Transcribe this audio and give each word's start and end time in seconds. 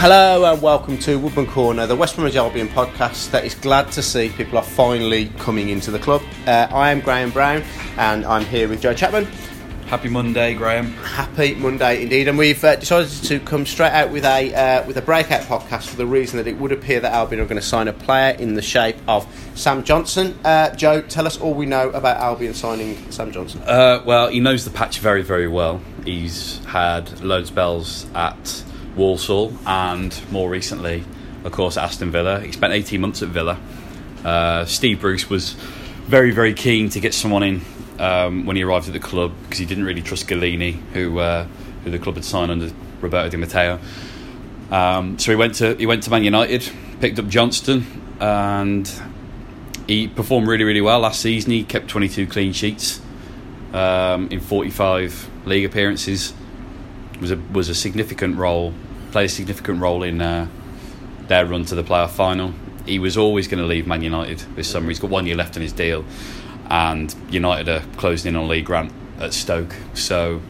Hello 0.00 0.50
and 0.50 0.62
welcome 0.62 0.96
to 1.00 1.18
Woodman 1.18 1.46
Corner, 1.46 1.86
the 1.86 1.94
West 1.94 2.14
Bromwich 2.14 2.34
Albion 2.34 2.68
podcast 2.68 3.30
that 3.32 3.44
is 3.44 3.54
glad 3.54 3.92
to 3.92 4.02
see 4.02 4.30
people 4.30 4.56
are 4.56 4.64
finally 4.64 5.26
coming 5.36 5.68
into 5.68 5.90
the 5.90 5.98
club. 5.98 6.22
Uh, 6.46 6.68
I 6.70 6.90
am 6.90 7.00
Graham 7.00 7.30
Brown 7.30 7.62
and 7.98 8.24
I'm 8.24 8.46
here 8.46 8.66
with 8.66 8.80
Joe 8.80 8.94
Chapman. 8.94 9.26
Happy 9.88 10.08
Monday, 10.08 10.54
Graham. 10.54 10.86
Happy 10.94 11.54
Monday 11.54 12.02
indeed, 12.02 12.28
and 12.28 12.38
we've 12.38 12.64
uh, 12.64 12.76
decided 12.76 13.10
to 13.24 13.40
come 13.40 13.66
straight 13.66 13.90
out 13.90 14.10
with 14.10 14.24
a 14.24 14.54
uh, 14.54 14.86
with 14.86 14.96
a 14.96 15.02
breakout 15.02 15.42
podcast 15.42 15.90
for 15.90 15.96
the 15.96 16.06
reason 16.06 16.38
that 16.38 16.46
it 16.46 16.56
would 16.56 16.72
appear 16.72 17.00
that 17.00 17.12
Albion 17.12 17.42
are 17.42 17.44
going 17.44 17.60
to 17.60 17.66
sign 17.66 17.86
a 17.86 17.92
player 17.92 18.34
in 18.36 18.54
the 18.54 18.62
shape 18.62 18.96
of 19.06 19.26
Sam 19.54 19.84
Johnson. 19.84 20.34
Uh, 20.46 20.74
Joe, 20.74 21.02
tell 21.02 21.26
us 21.26 21.38
all 21.38 21.52
we 21.52 21.66
know 21.66 21.90
about 21.90 22.16
Albion 22.16 22.54
signing 22.54 22.96
Sam 23.12 23.32
Johnson. 23.32 23.60
Uh, 23.66 24.02
well, 24.06 24.28
he 24.28 24.40
knows 24.40 24.64
the 24.64 24.70
patch 24.70 24.98
very, 25.00 25.20
very 25.20 25.46
well. 25.46 25.82
He's 26.06 26.64
had 26.64 27.20
loads 27.20 27.50
of 27.50 27.52
spells 27.52 28.06
at 28.14 28.64
Walsall 29.00 29.52
and 29.66 30.14
more 30.30 30.50
recently, 30.50 31.04
of 31.42 31.52
course, 31.52 31.76
Aston 31.76 32.10
Villa. 32.10 32.40
He 32.40 32.52
spent 32.52 32.74
18 32.74 33.00
months 33.00 33.22
at 33.22 33.30
Villa. 33.30 33.58
Uh, 34.22 34.66
Steve 34.66 35.00
Bruce 35.00 35.30
was 35.30 35.54
very, 36.06 36.30
very 36.30 36.52
keen 36.52 36.90
to 36.90 37.00
get 37.00 37.14
someone 37.14 37.42
in 37.42 37.62
um, 37.98 38.44
when 38.44 38.56
he 38.56 38.62
arrived 38.62 38.88
at 38.88 38.92
the 38.92 39.00
club 39.00 39.32
because 39.42 39.58
he 39.58 39.64
didn't 39.64 39.84
really 39.84 40.02
trust 40.02 40.26
Gollini, 40.28 40.74
who 40.92 41.18
uh, 41.18 41.46
who 41.84 41.90
the 41.90 41.98
club 41.98 42.16
had 42.16 42.24
signed 42.24 42.50
under 42.50 42.70
Roberto 43.00 43.30
Di 43.30 43.36
Matteo. 43.38 43.78
Um, 44.70 45.18
so 45.18 45.32
he 45.32 45.36
went 45.36 45.54
to 45.56 45.74
he 45.76 45.86
went 45.86 46.02
to 46.02 46.10
Man 46.10 46.22
United, 46.22 46.70
picked 47.00 47.18
up 47.18 47.28
Johnstone, 47.28 47.86
and 48.20 48.90
he 49.86 50.08
performed 50.08 50.46
really 50.46 50.64
really 50.64 50.80
well 50.80 51.00
last 51.00 51.20
season. 51.20 51.52
He 51.52 51.64
kept 51.64 51.88
22 51.88 52.26
clean 52.26 52.52
sheets 52.52 53.00
um, 53.72 54.28
in 54.30 54.40
45 54.40 55.46
league 55.46 55.64
appearances. 55.64 56.34
Was 57.20 57.30
a 57.30 57.36
was 57.52 57.68
a 57.68 57.74
significant 57.74 58.36
role, 58.36 58.72
played 59.10 59.26
a 59.26 59.28
significant 59.28 59.80
role 59.80 60.02
in 60.02 60.20
uh, 60.20 60.48
their 61.28 61.46
run 61.46 61.64
to 61.66 61.74
the 61.74 61.84
playoff 61.84 62.10
final. 62.10 62.52
He 62.86 62.98
was 62.98 63.16
always 63.16 63.46
going 63.46 63.62
to 63.62 63.66
leave 63.66 63.86
Man 63.86 64.02
United 64.02 64.38
this 64.56 64.68
summer. 64.70 64.88
He's 64.88 64.98
got 64.98 65.10
one 65.10 65.26
year 65.26 65.36
left 65.36 65.56
on 65.56 65.62
his 65.62 65.72
deal 65.72 66.04
and 66.70 67.14
United 67.30 67.68
are 67.68 67.82
closing 67.96 68.30
in 68.30 68.36
on 68.36 68.48
Lee 68.48 68.62
Grant 68.62 68.92
at 69.18 69.34
Stoke, 69.34 69.74
so 69.92 70.40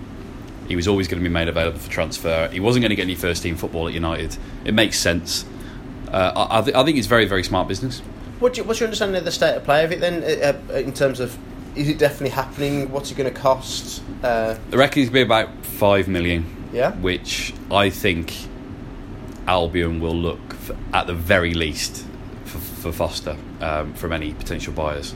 he 0.69 0.77
was 0.77 0.87
always 0.87 1.09
going 1.09 1.21
to 1.21 1.29
be 1.29 1.33
made 1.33 1.49
available 1.49 1.79
for 1.79 1.91
transfer. 1.91 2.49
He 2.53 2.61
wasn't 2.61 2.83
going 2.83 2.91
to 2.91 2.97
get 2.97 3.03
any 3.03 3.15
first 3.15 3.43
team 3.43 3.57
football 3.57 3.89
at 3.89 3.95
United. 3.95 4.37
It 4.65 4.75
makes 4.75 4.99
sense. 4.99 5.47
Uh, 6.09 6.47
I, 6.51 6.61
th- 6.61 6.77
I, 6.77 6.85
think 6.85 6.99
it's 6.99 7.07
very, 7.07 7.25
very 7.25 7.43
smart 7.43 7.67
business. 7.69 8.01
What 8.39 8.57
you, 8.57 8.65
what's 8.65 8.81
your 8.81 8.87
understanding 8.87 9.17
of 9.17 9.25
the 9.25 9.33
state 9.33 9.57
of 9.57 9.65
play 9.65 9.83
of 9.85 9.93
it 9.93 10.01
then, 10.01 10.23
uh, 10.23 10.73
uh 10.73 10.77
in 10.77 10.93
terms 10.93 11.21
of 11.21 11.37
is 11.75 11.89
it 11.89 11.99
definitely 11.99 12.31
happening? 12.31 12.91
What's 12.91 13.11
it 13.11 13.17
going 13.17 13.33
to 13.33 13.41
cost? 13.41 14.03
Uh, 14.23 14.59
the 14.71 14.77
reckon 14.77 15.05
to 15.05 15.11
be 15.11 15.23
about 15.23 15.65
five 15.65 16.09
million. 16.09 16.69
Yeah. 16.73 16.93
Which 16.97 17.55
I 17.71 17.91
think 17.91 18.35
Albion 19.47 20.01
will 20.01 20.17
look 20.17 20.55
for, 20.55 20.77
at 20.93 21.07
the 21.07 21.15
very 21.15 21.55
least 21.55 22.05
for, 22.45 22.59
for 22.59 22.93
Foster 22.93 23.37
um, 23.61 23.95
from 23.95 24.13
any 24.13 24.35
potential 24.35 24.73
buyers 24.73 25.15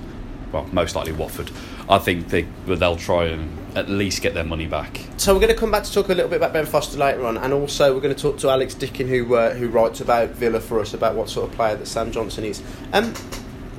well, 0.55 0.67
most 0.73 0.95
likely 0.95 1.13
Watford. 1.13 1.51
I 1.91 1.99
think 1.99 2.29
they 2.29 2.43
they'll 2.67 2.97
try 2.97 3.25
and 3.25 3.77
at 3.77 3.91
least 3.91 4.23
get 4.23 4.33
their 4.33 4.45
money 4.45 4.67
back. 4.67 5.01
So 5.17 5.35
we're 5.35 5.41
going 5.41 5.53
to 5.53 5.59
come 5.59 5.73
back 5.73 5.83
to 5.83 5.93
talk 5.93 6.09
a 6.09 6.15
little 6.15 6.31
bit 6.31 6.37
about 6.37 6.53
Ben 6.53 6.65
Foster 6.65 6.97
later 6.97 7.27
on, 7.27 7.37
and 7.37 7.53
also 7.53 7.93
we're 7.93 8.01
going 8.01 8.15
to 8.15 8.23
talk 8.23 8.39
to 8.39 8.49
Alex 8.49 8.75
Dickin, 8.75 9.09
who 9.09 9.35
uh, 9.35 9.53
who 9.55 9.69
writes 9.69 10.01
about 10.01 10.31
Villa 10.31 10.61
for 10.61 10.81
us 10.81 10.95
about 10.95 11.15
what 11.15 11.29
sort 11.29 11.51
of 11.51 11.57
player 11.57 11.77
that 11.77 11.87
Sam 11.87 12.11
Johnson 12.11 12.45
is. 12.45 12.63
Um, 12.93 13.13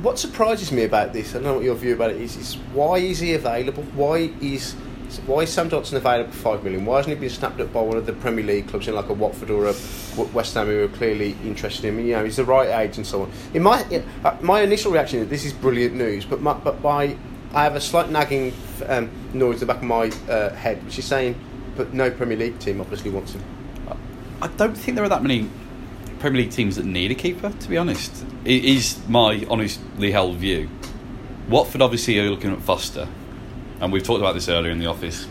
what 0.01 0.19
surprises 0.19 0.71
me 0.71 0.83
about 0.83 1.13
this, 1.13 1.31
I 1.31 1.33
don't 1.35 1.43
know 1.43 1.53
what 1.55 1.63
your 1.63 1.75
view 1.75 1.93
about 1.95 2.11
it 2.11 2.17
is, 2.17 2.35
is 2.35 2.55
why 2.73 2.97
is 2.97 3.19
he 3.19 3.33
available? 3.33 3.83
Why 3.95 4.29
is 4.41 4.75
why 5.19 5.41
is 5.41 5.51
Sam 5.51 5.69
Johnson 5.69 5.97
available 5.97 6.31
for 6.31 6.37
five 6.37 6.63
million? 6.63 6.85
Why 6.85 6.97
hasn't 6.97 7.15
he 7.15 7.19
been 7.19 7.29
snapped 7.29 7.59
up 7.59 7.71
by 7.73 7.81
one 7.81 7.97
of 7.97 8.05
the 8.05 8.13
Premier 8.13 8.45
League 8.45 8.67
clubs 8.67 8.87
in 8.87 8.95
like 8.95 9.09
a 9.09 9.13
Watford 9.13 9.49
or 9.49 9.67
a 9.67 9.73
West 10.33 10.53
Ham 10.53 10.67
who 10.67 10.83
are 10.83 10.87
clearly 10.89 11.35
interested 11.43 11.85
in 11.85 11.99
him? 11.99 12.05
You 12.05 12.13
know, 12.13 12.23
he's 12.23 12.37
the 12.37 12.45
right 12.45 12.69
age 12.81 12.97
and 12.97 13.05
so 13.05 13.23
on. 13.23 13.31
In 13.53 13.63
my 13.63 13.83
uh, 14.23 14.37
my 14.41 14.61
initial 14.61 14.91
reaction 14.91 15.19
is 15.19 15.29
this 15.29 15.45
is 15.45 15.53
brilliant 15.53 15.95
news, 15.95 16.25
but 16.25 16.41
my, 16.41 16.53
but 16.53 16.81
by 16.81 17.15
I 17.53 17.63
have 17.63 17.75
a 17.75 17.81
slight 17.81 18.09
nagging 18.09 18.53
um, 18.87 19.09
noise 19.33 19.55
in 19.55 19.59
the 19.61 19.65
back 19.67 19.77
of 19.77 19.83
my 19.83 20.11
uh, 20.29 20.49
head, 20.55 20.83
which 20.85 20.99
is 20.99 21.05
saying, 21.05 21.35
but 21.75 21.93
no 21.93 22.11
Premier 22.11 22.37
League 22.37 22.59
team 22.59 22.81
obviously 22.81 23.11
wants 23.11 23.33
him. 23.33 23.43
I 24.41 24.47
don't 24.47 24.75
think 24.75 24.95
there 24.95 25.05
are 25.05 25.09
that 25.09 25.23
many 25.23 25.49
Premier 26.19 26.43
League 26.43 26.51
teams 26.51 26.75
that 26.75 26.85
need 26.85 27.11
a 27.11 27.15
keeper. 27.15 27.49
To 27.51 27.69
be 27.69 27.77
honest, 27.77 28.25
it 28.43 28.65
is 28.65 28.99
my 29.07 29.45
honestly 29.49 30.11
held 30.11 30.35
view. 30.35 30.69
Watford 31.49 31.81
obviously 31.81 32.19
are 32.19 32.29
looking 32.29 32.51
at 32.51 32.61
Foster 32.61 33.07
and 33.81 33.91
we've 33.91 34.03
talked 34.03 34.19
about 34.19 34.33
this 34.33 34.49
earlier 34.49 34.71
in 34.71 34.79
the 34.79 34.87
office. 34.87 35.27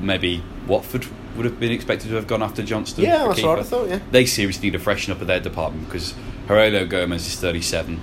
Maybe 0.00 0.42
Watford 0.66 1.06
would 1.36 1.44
have 1.44 1.58
been 1.60 1.72
expected 1.72 2.08
to 2.08 2.14
have 2.16 2.26
gone 2.26 2.42
after 2.42 2.62
Johnstone. 2.62 3.04
Yeah, 3.04 3.26
that's 3.28 3.42
what 3.42 3.58
I 3.58 3.62
thought. 3.62 3.88
Yeah, 3.88 4.00
they 4.10 4.26
seriously 4.26 4.68
need 4.68 4.74
a 4.74 4.78
freshen 4.78 5.12
up 5.12 5.20
of 5.20 5.26
their 5.26 5.40
department 5.40 5.86
because 5.86 6.14
Heurelho 6.46 6.88
Gomes 6.88 7.26
is 7.26 7.36
37. 7.36 8.00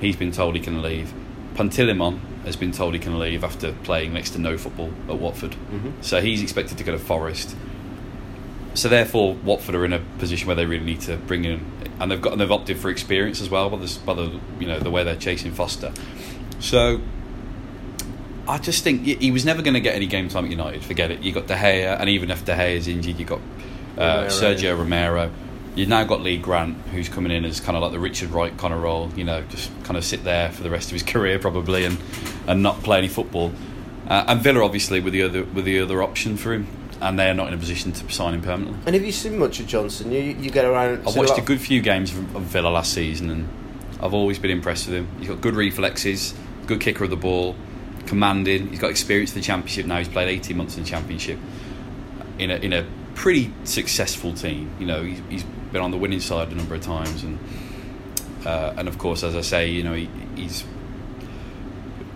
He's 0.00 0.16
been 0.16 0.32
told 0.32 0.54
he 0.54 0.60
can 0.60 0.82
leave. 0.82 1.12
Pantilimon 1.54 2.20
has 2.44 2.56
been 2.56 2.72
told 2.72 2.94
he 2.94 3.00
can 3.00 3.18
leave 3.18 3.42
after 3.42 3.72
playing 3.82 4.12
next 4.12 4.30
to 4.30 4.38
no 4.38 4.56
football 4.56 4.92
at 5.08 5.16
Watford. 5.16 5.52
Mm-hmm. 5.52 6.02
So 6.02 6.20
he's 6.20 6.42
expected 6.42 6.78
to 6.78 6.84
go 6.84 6.92
to 6.92 6.98
Forest. 6.98 7.56
So 8.74 8.88
therefore, 8.88 9.34
Watford 9.34 9.74
are 9.74 9.84
in 9.84 9.92
a 9.92 9.98
position 10.18 10.46
where 10.46 10.54
they 10.54 10.64
really 10.64 10.84
need 10.84 11.00
to 11.02 11.16
bring 11.16 11.44
in, 11.44 11.64
and 11.98 12.10
they've 12.10 12.22
got 12.22 12.32
and 12.32 12.40
they've 12.40 12.52
opted 12.52 12.78
for 12.78 12.90
experience 12.90 13.40
as 13.40 13.50
well 13.50 13.68
by 13.70 13.78
the, 13.78 13.98
by 14.06 14.14
the 14.14 14.38
you 14.60 14.68
know 14.68 14.78
the 14.78 14.90
way 14.90 15.02
they're 15.02 15.16
chasing 15.16 15.50
Foster. 15.50 15.92
So 16.60 17.00
I 18.48 18.56
just 18.56 18.82
think 18.82 19.04
he 19.04 19.30
was 19.30 19.44
never 19.44 19.60
going 19.60 19.74
to 19.74 19.80
get 19.80 19.94
any 19.94 20.06
game 20.06 20.28
time 20.28 20.46
at 20.46 20.50
United. 20.50 20.82
Forget 20.82 21.10
it. 21.10 21.20
You 21.20 21.32
got 21.32 21.46
De 21.46 21.54
Gea, 21.54 22.00
and 22.00 22.08
even 22.08 22.30
if 22.30 22.46
De 22.46 22.54
Gea 22.54 22.76
is 22.76 22.88
injured, 22.88 23.18
you 23.18 23.26
got 23.26 23.40
uh, 23.98 24.00
Romero, 24.00 24.28
Sergio 24.28 24.62
yeah. 24.62 24.70
Romero. 24.70 25.30
You've 25.74 25.90
now 25.90 26.04
got 26.04 26.22
Lee 26.22 26.38
Grant, 26.38 26.78
who's 26.88 27.10
coming 27.10 27.30
in 27.30 27.44
as 27.44 27.60
kind 27.60 27.76
of 27.76 27.82
like 27.82 27.92
the 27.92 27.98
Richard 27.98 28.30
Wright 28.30 28.56
kind 28.56 28.72
of 28.72 28.80
role. 28.80 29.10
You 29.14 29.24
know, 29.24 29.42
just 29.42 29.70
kind 29.84 29.98
of 29.98 30.04
sit 30.04 30.24
there 30.24 30.50
for 30.50 30.62
the 30.62 30.70
rest 30.70 30.88
of 30.88 30.94
his 30.94 31.02
career 31.12 31.38
probably, 31.38 31.84
and 31.84 31.98
and 32.46 32.62
not 32.62 32.82
play 32.82 32.98
any 32.98 33.08
football. 33.08 33.52
Uh, 34.08 34.24
and 34.28 34.40
Villa 34.40 34.64
obviously 34.64 35.00
with 35.00 35.12
the 35.12 35.22
other 35.22 35.44
with 35.44 35.66
the 35.66 35.78
other 35.80 36.02
option 36.02 36.38
for 36.38 36.54
him, 36.54 36.66
and 37.02 37.18
they 37.18 37.28
are 37.28 37.34
not 37.34 37.48
in 37.48 37.54
a 37.54 37.58
position 37.58 37.92
to 37.92 38.10
sign 38.10 38.32
him 38.32 38.40
permanently. 38.40 38.80
And 38.86 38.94
have 38.94 39.04
you 39.04 39.12
seen 39.12 39.38
much 39.38 39.60
of 39.60 39.66
Johnson? 39.66 40.10
You 40.10 40.20
you 40.22 40.50
get 40.50 40.64
around. 40.64 41.06
I've 41.06 41.16
watched 41.16 41.36
a, 41.36 41.42
a 41.42 41.44
good 41.44 41.60
few 41.60 41.82
games 41.82 42.12
of 42.12 42.44
Villa 42.44 42.68
last 42.68 42.94
season, 42.94 43.28
and 43.28 43.48
I've 44.00 44.14
always 44.14 44.38
been 44.38 44.50
impressed 44.50 44.86
with 44.86 44.96
him. 44.96 45.08
He's 45.18 45.28
got 45.28 45.42
good 45.42 45.54
reflexes, 45.54 46.32
good 46.66 46.80
kicker 46.80 47.04
of 47.04 47.10
the 47.10 47.16
ball 47.16 47.54
commanding. 48.08 48.68
He's 48.68 48.78
got 48.78 48.90
experience 48.90 49.32
in 49.32 49.40
the 49.40 49.44
championship 49.44 49.86
now. 49.86 49.98
He's 49.98 50.08
played 50.08 50.28
18 50.28 50.56
months 50.56 50.76
in 50.76 50.82
the 50.82 50.88
championship 50.88 51.38
in 52.38 52.50
a 52.50 52.56
in 52.56 52.72
a 52.72 52.86
pretty 53.14 53.52
successful 53.64 54.32
team. 54.32 54.70
You 54.78 54.86
know, 54.86 55.02
he's, 55.02 55.20
he's 55.28 55.44
been 55.72 55.82
on 55.82 55.90
the 55.90 55.98
winning 55.98 56.20
side 56.20 56.50
a 56.50 56.54
number 56.54 56.74
of 56.74 56.80
times, 56.80 57.22
and 57.22 57.38
uh, 58.46 58.74
and 58.76 58.88
of 58.88 58.98
course, 58.98 59.22
as 59.22 59.36
I 59.36 59.42
say, 59.42 59.68
you 59.68 59.82
know, 59.82 59.92
he, 59.92 60.08
he's 60.34 60.64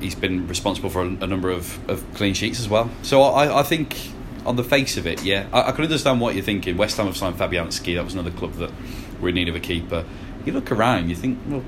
he's 0.00 0.14
been 0.14 0.48
responsible 0.48 0.90
for 0.90 1.02
a, 1.02 1.06
a, 1.06 1.26
number 1.26 1.50
of, 1.50 1.78
of 1.88 2.04
clean 2.14 2.34
sheets 2.34 2.58
as 2.58 2.68
well. 2.68 2.90
So 3.02 3.22
I, 3.22 3.60
I 3.60 3.62
think 3.62 3.96
on 4.44 4.56
the 4.56 4.64
face 4.64 4.96
of 4.96 5.06
it, 5.06 5.22
yeah, 5.22 5.46
I, 5.52 5.68
I 5.68 5.72
can 5.72 5.84
understand 5.84 6.20
what 6.20 6.34
you're 6.34 6.42
thinking. 6.42 6.76
West 6.76 6.96
Ham 6.96 7.06
have 7.06 7.16
signed 7.16 7.36
Fabianski. 7.36 7.94
That 7.94 8.04
was 8.04 8.14
another 8.14 8.32
club 8.32 8.54
that 8.54 8.72
were 9.20 9.28
in 9.28 9.36
need 9.36 9.48
of 9.48 9.54
a 9.54 9.60
keeper. 9.60 10.04
You 10.44 10.52
look 10.52 10.72
around, 10.72 11.08
you 11.08 11.14
think, 11.14 11.38
well, 11.46 11.62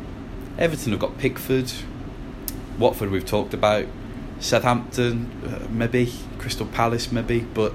Everton 0.59 0.91
have 0.93 1.01
got 1.01 1.19
Pickford. 1.19 1.71
Watford 2.79 3.11
we've 3.11 3.27
talked 3.27 3.55
about. 3.55 3.87
Southampton, 4.41 5.31
uh, 5.47 5.67
maybe 5.71 6.12
Crystal 6.39 6.67
Palace, 6.67 7.11
maybe, 7.12 7.41
but 7.41 7.72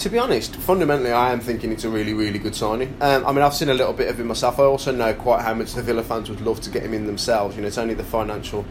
to 0.00 0.08
be 0.08 0.18
honest, 0.18 0.56
fundamentally, 0.56 1.12
I 1.12 1.30
am 1.30 1.40
thinking 1.40 1.72
it's 1.72 1.84
a 1.84 1.90
really, 1.90 2.14
really 2.14 2.38
good 2.38 2.54
signing. 2.54 2.96
Um, 3.02 3.26
I 3.26 3.32
mean, 3.32 3.42
I've 3.42 3.54
seen 3.54 3.68
a 3.68 3.74
little 3.74 3.92
bit 3.92 4.08
of 4.08 4.18
him 4.18 4.28
myself. 4.28 4.58
I 4.58 4.62
also 4.62 4.92
know 4.92 5.12
quite 5.12 5.42
how 5.42 5.52
much 5.52 5.74
the 5.74 5.82
Villa 5.82 6.02
fans 6.02 6.30
would 6.30 6.40
love 6.40 6.60
to 6.62 6.70
get 6.70 6.82
him 6.82 6.94
in 6.94 7.06
themselves. 7.06 7.54
You 7.54 7.62
know, 7.62 7.68
it's 7.68 7.76
only 7.76 7.92
the 7.92 8.04
financial 8.04 8.64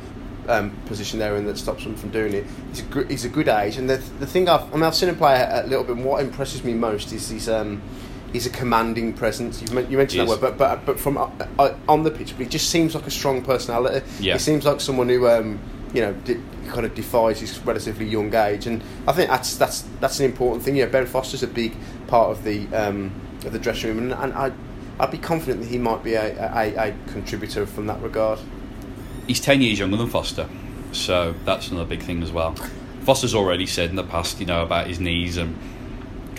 um, 0.47 0.71
position 0.87 1.19
they're 1.19 1.35
in 1.35 1.45
that 1.45 1.57
stops 1.57 1.83
them 1.83 1.95
from 1.95 2.09
doing 2.09 2.33
it. 2.33 2.45
He's 2.69 2.79
a 2.79 2.83
good, 2.83 3.11
he's 3.11 3.25
a 3.25 3.29
good 3.29 3.47
age, 3.47 3.77
and 3.77 3.87
the 3.87 3.97
the 4.19 4.25
thing 4.25 4.49
I've 4.49 4.63
I 4.73 4.75
mean, 4.75 4.83
I've 4.83 4.95
seen 4.95 5.09
him 5.09 5.17
play 5.17 5.35
a, 5.35 5.65
a 5.65 5.67
little 5.67 5.83
bit. 5.83 5.97
What 5.97 6.21
impresses 6.21 6.63
me 6.63 6.73
most 6.73 7.13
is 7.13 7.29
he's 7.29 7.47
um, 7.47 7.81
he's 8.33 8.47
a 8.47 8.49
commanding 8.49 9.13
presence. 9.13 9.61
You've, 9.61 9.91
you 9.91 9.97
mentioned 9.97 10.21
that 10.21 10.27
word, 10.27 10.41
but 10.41 10.57
but 10.57 10.85
but 10.85 10.99
from 10.99 11.17
uh, 11.17 11.29
uh, 11.59 11.75
on 11.87 12.03
the 12.03 12.11
pitch, 12.11 12.31
but 12.35 12.43
he 12.43 12.49
just 12.49 12.71
seems 12.71 12.95
like 12.95 13.05
a 13.05 13.11
strong 13.11 13.43
personality. 13.43 14.03
Yeah. 14.19 14.33
He 14.33 14.39
seems 14.39 14.65
like 14.65 14.81
someone 14.81 15.09
who. 15.09 15.27
Um, 15.27 15.59
you 15.93 16.01
know, 16.01 16.13
di- 16.13 16.41
kind 16.67 16.85
of 16.85 16.93
defies 16.93 17.39
his 17.39 17.59
relatively 17.59 18.05
young 18.05 18.33
age, 18.33 18.67
and 18.67 18.83
I 19.07 19.13
think 19.13 19.29
that's 19.29 19.55
that's 19.57 19.81
that's 19.99 20.19
an 20.19 20.25
important 20.25 20.63
thing. 20.63 20.75
You 20.75 20.85
know, 20.85 20.91
Ben 20.91 21.05
Foster's 21.05 21.43
a 21.43 21.47
big 21.47 21.73
part 22.07 22.31
of 22.31 22.43
the 22.43 22.67
um, 22.73 23.11
of 23.45 23.53
the 23.53 23.59
dressing 23.59 23.89
room, 23.89 24.11
and, 24.11 24.13
and 24.13 24.33
I 24.33 24.51
I'd 24.99 25.11
be 25.11 25.17
confident 25.17 25.61
that 25.61 25.69
he 25.69 25.77
might 25.77 26.03
be 26.03 26.13
a, 26.15 26.35
a, 26.53 26.89
a 26.89 26.95
contributor 27.07 27.65
from 27.65 27.87
that 27.87 28.01
regard. 28.01 28.39
He's 29.27 29.39
ten 29.39 29.61
years 29.61 29.79
younger 29.79 29.97
than 29.97 30.09
Foster, 30.09 30.47
so 30.91 31.33
that's 31.45 31.69
another 31.69 31.85
big 31.85 32.03
thing 32.03 32.21
as 32.23 32.31
well. 32.31 32.55
Foster's 33.01 33.33
already 33.33 33.65
said 33.65 33.89
in 33.89 33.95
the 33.95 34.03
past, 34.03 34.39
you 34.39 34.45
know, 34.45 34.61
about 34.61 34.87
his 34.87 34.99
knees 34.99 35.37
and 35.37 35.57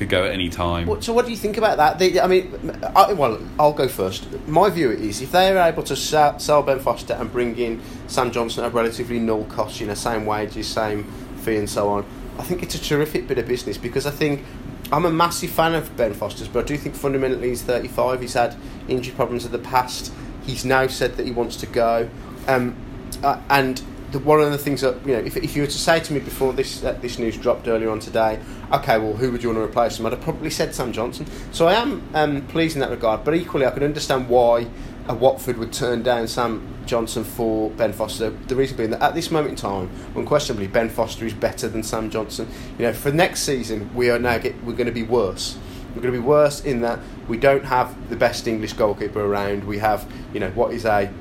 could 0.01 0.09
go 0.09 0.25
at 0.25 0.33
any 0.33 0.49
time. 0.49 1.01
So, 1.03 1.13
what 1.13 1.27
do 1.27 1.31
you 1.31 1.37
think 1.37 1.59
about 1.59 1.77
that? 1.77 2.23
I 2.23 2.27
mean, 2.27 2.81
I, 2.97 3.13
well, 3.13 3.39
I'll 3.59 3.75
go 3.75 3.87
first. 3.87 4.27
My 4.49 4.71
view 4.71 4.91
is 4.91 5.21
if 5.21 5.31
they 5.31 5.51
are 5.51 5.69
able 5.69 5.83
to 5.85 5.95
sell, 5.95 6.39
sell 6.39 6.63
Ben 6.63 6.81
Foster 6.81 7.13
and 7.13 7.31
bring 7.31 7.57
in 7.59 7.83
Sam 8.07 8.31
Johnson 8.31 8.65
at 8.65 8.73
relatively 8.73 9.19
null 9.19 9.45
cost, 9.45 9.79
you 9.79 9.87
know, 9.87 9.95
same 9.95 10.25
wages, 10.25 10.67
same 10.67 11.05
fee, 11.43 11.57
and 11.57 11.69
so 11.69 11.91
on, 11.91 12.07
I 12.39 12.43
think 12.43 12.63
it's 12.63 12.75
a 12.75 12.83
terrific 12.83 13.29
bit 13.29 13.37
of 13.37 13.47
business 13.47 13.77
because 13.77 14.07
I 14.07 14.11
think 14.11 14.43
I'm 14.91 15.05
a 15.05 15.13
massive 15.13 15.51
fan 15.51 15.75
of 15.75 15.95
Ben 15.97 16.15
Foster's, 16.15 16.49
but 16.49 16.65
I 16.65 16.67
do 16.67 16.79
think 16.79 16.95
fundamentally 16.95 17.51
he's 17.51 17.63
35. 17.63 18.23
He's 18.23 18.35
had 18.35 18.57
injury 18.89 19.15
problems 19.15 19.45
in 19.45 19.53
the 19.53 19.59
past. 19.59 20.13
He's 20.47 20.65
now 20.65 20.87
said 20.87 21.19
that 21.19 21.27
he 21.27 21.33
wants 21.33 21.57
to 21.57 21.67
go. 21.67 22.09
Um, 22.49 22.75
uh, 23.23 23.39
and 23.51 23.83
the, 24.13 24.19
one 24.19 24.41
of 24.41 24.51
the 24.51 24.59
things 24.59 24.81
that 24.81 25.05
you 25.07 25.15
know, 25.15 25.21
if, 25.21 25.37
if 25.37 25.57
you 25.57 25.63
were 25.63 25.69
to 25.69 25.79
say 25.79 26.01
to 26.01 26.13
me 26.13 26.21
before 26.21 26.53
this 26.53 26.83
uh, 26.85 26.93
this 27.01 27.19
news 27.19 27.37
dropped 27.37 27.69
earlier 27.69 27.91
on 27.91 28.01
today, 28.01 28.41
okay, 28.73 28.99
well, 28.99 29.15
who 29.15 29.31
would 29.33 29.43
you 29.43 29.51
want 29.51 29.59
to 29.59 29.65
replace 29.65 29.99
him? 29.99 30.07
I'd 30.07 30.13
have 30.13 30.21
probably 30.21 30.51
said 30.51 30.75
Sam 30.75 30.93
Johnson. 30.93 31.27
So 31.53 31.69
I 31.69 31.75
am 31.75 32.03
um, 32.15 32.47
pleased 32.49 32.77
in 32.77 32.81
that 32.81 32.91
regard. 32.91 33.25
But 33.25 33.35
equally, 33.35 33.67
I 33.67 33.71
can 33.71 33.83
understand 33.83 34.29
why 34.29 34.67
a 35.09 35.15
Watford 35.15 35.59
would 35.59 35.73
turn 35.73 36.03
down 36.03 36.29
Sam 36.29 36.67
Johnson 36.87 37.25
for 37.25 37.71
Ben 37.71 37.93
Foster. 37.93 38.31
The 38.31 38.57
reason 38.57 38.77
being 38.77 38.91
that 38.91 39.03
at 39.03 39.15
this 39.15 39.31
moment 39.31 39.51
in 39.51 39.57
time, 39.57 39.91
unquestionably, 40.15 40.69
Ben 40.69 40.89
Foster 40.89 41.25
is 41.25 41.35
better 41.35 41.69
than 41.69 41.83
Sam 41.83 42.11
Johnson. 42.11 42.49
You 42.79 42.87
know, 42.87 42.93
for 42.93 43.11
next 43.11 43.43
season, 43.43 43.93
we 43.95 44.11
are 44.11 44.19
now 44.19 44.39
get, 44.39 44.63
we're 44.65 44.75
going 44.75 44.87
to 44.87 44.93
be 44.93 45.03
worse. 45.03 45.59
We're 45.95 46.03
going 46.03 46.15
to 46.15 46.21
be 46.21 46.25
worse 46.25 46.65
in 46.65 46.83
that 46.83 47.01
we 47.27 47.37
don't 47.37 47.65
have 47.65 48.09
the 48.11 48.17
best 48.17 48.47
English 48.47 48.75
goalkeeper 48.75 49.21
around. 49.21 49.65
We 49.65 49.79
have, 49.79 50.09
you 50.33 50.39
know, 50.39 50.51
what 50.51 50.73
is 50.73 50.85
a 50.85 51.13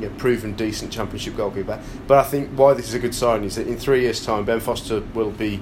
you 0.00 0.08
know, 0.08 0.14
proven 0.16 0.54
decent 0.54 0.92
championship 0.92 1.36
goalkeeper. 1.36 1.80
But 2.06 2.18
I 2.18 2.22
think 2.24 2.50
why 2.50 2.74
this 2.74 2.88
is 2.88 2.94
a 2.94 2.98
good 2.98 3.14
sign 3.14 3.44
is 3.44 3.56
that 3.56 3.66
in 3.66 3.76
three 3.76 4.02
years' 4.02 4.24
time, 4.24 4.44
Ben 4.44 4.60
Foster 4.60 5.00
will 5.14 5.30
be 5.30 5.60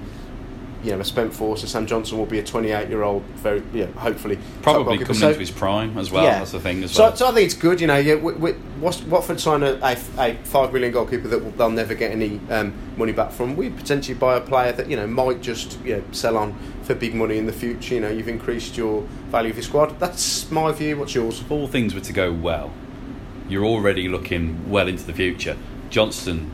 you 0.82 0.93
know, 0.93 1.00
a 1.00 1.05
spent 1.05 1.35
force, 1.35 1.61
and 1.61 1.69
Sam 1.69 1.87
Johnson 1.87 2.17
will 2.17 2.27
be 2.27 2.38
a 2.38 2.44
28 2.44 2.88
year 2.88 3.03
old, 3.03 3.23
very, 3.37 3.62
yeah, 3.73 3.87
hopefully. 3.87 4.38
Probably 4.62 4.99
coming 4.99 5.15
so, 5.15 5.29
into 5.29 5.41
his 5.41 5.50
prime 5.50 5.99
as 5.99 6.11
well, 6.11 6.25
yeah. 6.25 6.38
that's 6.38 6.53
the 6.53 6.61
thing 6.61 6.82
as 6.82 6.93
so, 6.93 7.05
well. 7.05 7.17
So 7.17 7.27
I 7.29 7.32
think 7.32 7.47
it's 7.47 7.55
good, 7.55 7.81
you 7.81 7.87
know, 7.87 7.99
yeah, 7.99 8.15
we, 8.15 8.32
we, 8.32 8.53
Watford 8.81 9.41
sign 9.41 9.62
a, 9.62 9.79
a, 9.82 9.97
a, 10.19 10.35
five 10.44 10.73
million 10.73 10.93
goalkeeper 10.93 11.29
that 11.29 11.44
will, 11.44 11.50
they'll 11.53 11.71
never 11.71 11.94
get 11.94 12.12
any 12.12 12.41
um, 12.49 12.73
money 12.97 13.12
back 13.12 13.31
from. 13.31 13.56
We 13.56 13.69
potentially 13.69 14.17
buy 14.17 14.37
a 14.37 14.41
player 14.41 14.73
that, 14.73 14.88
you 14.88 14.97
know, 14.97 15.06
might 15.06 15.43
just 15.43 15.79
you 15.85 15.97
know, 15.97 16.05
sell 16.12 16.38
on 16.38 16.56
for 16.83 16.94
big 16.94 17.15
money 17.15 17.37
in 17.37 17.47
the 17.47 17.53
future. 17.53 17.94
You 17.94 18.00
know, 18.00 18.11
you've 18.11 18.29
increased 18.29 18.76
your 18.76 19.03
value 19.29 19.50
of 19.50 19.56
your 19.56 19.65
squad. 19.65 20.00
That's 20.00 20.50
my 20.50 20.73
view. 20.73 20.97
What's 20.97 21.15
yours? 21.15 21.41
If 21.41 21.50
all 21.50 21.67
things 21.67 21.94
were 21.94 22.00
to 22.00 22.12
go 22.12 22.33
well, 22.33 22.73
you're 23.50 23.64
already 23.64 24.08
looking 24.08 24.70
well 24.70 24.88
into 24.88 25.05
the 25.05 25.12
future. 25.12 25.56
Johnstone, 25.91 26.50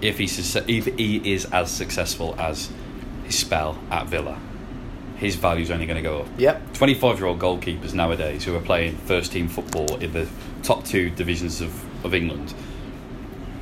if 0.00 0.18
he's 0.18 0.56
if 0.56 0.86
he 0.86 1.34
is 1.34 1.44
as 1.46 1.70
successful 1.70 2.34
as 2.38 2.70
his 3.24 3.38
spell 3.38 3.78
at 3.90 4.06
Villa, 4.06 4.38
his 5.16 5.36
value 5.36 5.62
is 5.62 5.70
only 5.70 5.86
going 5.86 6.02
to 6.02 6.02
go 6.02 6.20
up. 6.20 6.28
Yep. 6.38 6.72
25 6.74 7.18
year 7.18 7.26
old 7.26 7.38
goalkeepers 7.38 7.92
nowadays 7.92 8.44
who 8.44 8.56
are 8.56 8.60
playing 8.60 8.96
first 8.96 9.32
team 9.32 9.48
football 9.48 9.96
in 9.96 10.12
the 10.12 10.26
top 10.62 10.84
two 10.84 11.10
divisions 11.10 11.60
of, 11.60 12.04
of 12.04 12.14
England, 12.14 12.54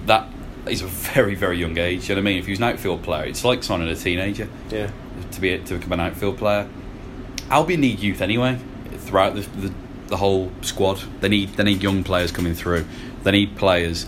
that 0.06 0.29
is 0.69 0.82
a 0.82 0.87
very, 0.87 1.35
very 1.35 1.58
young 1.58 1.76
age. 1.76 2.08
You 2.08 2.14
know 2.14 2.20
what 2.20 2.29
I 2.29 2.31
mean? 2.31 2.38
If 2.38 2.46
he's 2.46 2.58
an 2.58 2.64
outfield 2.64 3.02
player, 3.02 3.25
it's 3.25 3.44
like 3.44 3.64
signing 3.64 3.88
a 3.88 3.96
teenager. 3.96 4.49
Yeah. 4.70 4.90
To 5.32 5.40
be 5.40 5.58
to 5.58 5.75
become 5.75 5.93
an 5.93 6.00
outfield 6.00 6.38
player. 6.38 6.69
Albion 7.50 7.81
need 7.81 7.99
youth 7.99 8.20
anyway 8.20 8.58
throughout 8.99 9.35
the, 9.35 9.40
the, 9.40 9.73
the 10.09 10.17
whole 10.17 10.51
squad. 10.63 11.03
They 11.21 11.29
need 11.29 11.51
they 11.51 11.65
need 11.65 11.83
young 11.83 12.05
players 12.05 12.33
coming 12.33 12.55
through. 12.55 12.87
They 13.23 13.31
need 13.31 13.57
players 13.57 14.07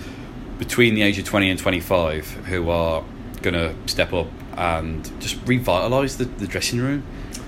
between 0.59 0.95
the 0.95 1.03
age 1.03 1.19
of 1.19 1.25
20 1.25 1.49
and 1.51 1.59
25 1.59 2.27
who 2.47 2.69
are 2.69 3.03
going 3.41 3.55
to 3.55 3.75
step 3.87 4.13
up 4.13 4.27
and 4.57 5.05
just 5.19 5.43
revitalise 5.47 6.19
the, 6.19 6.25
the 6.25 6.47
dressing 6.47 6.79
room. 6.79 7.03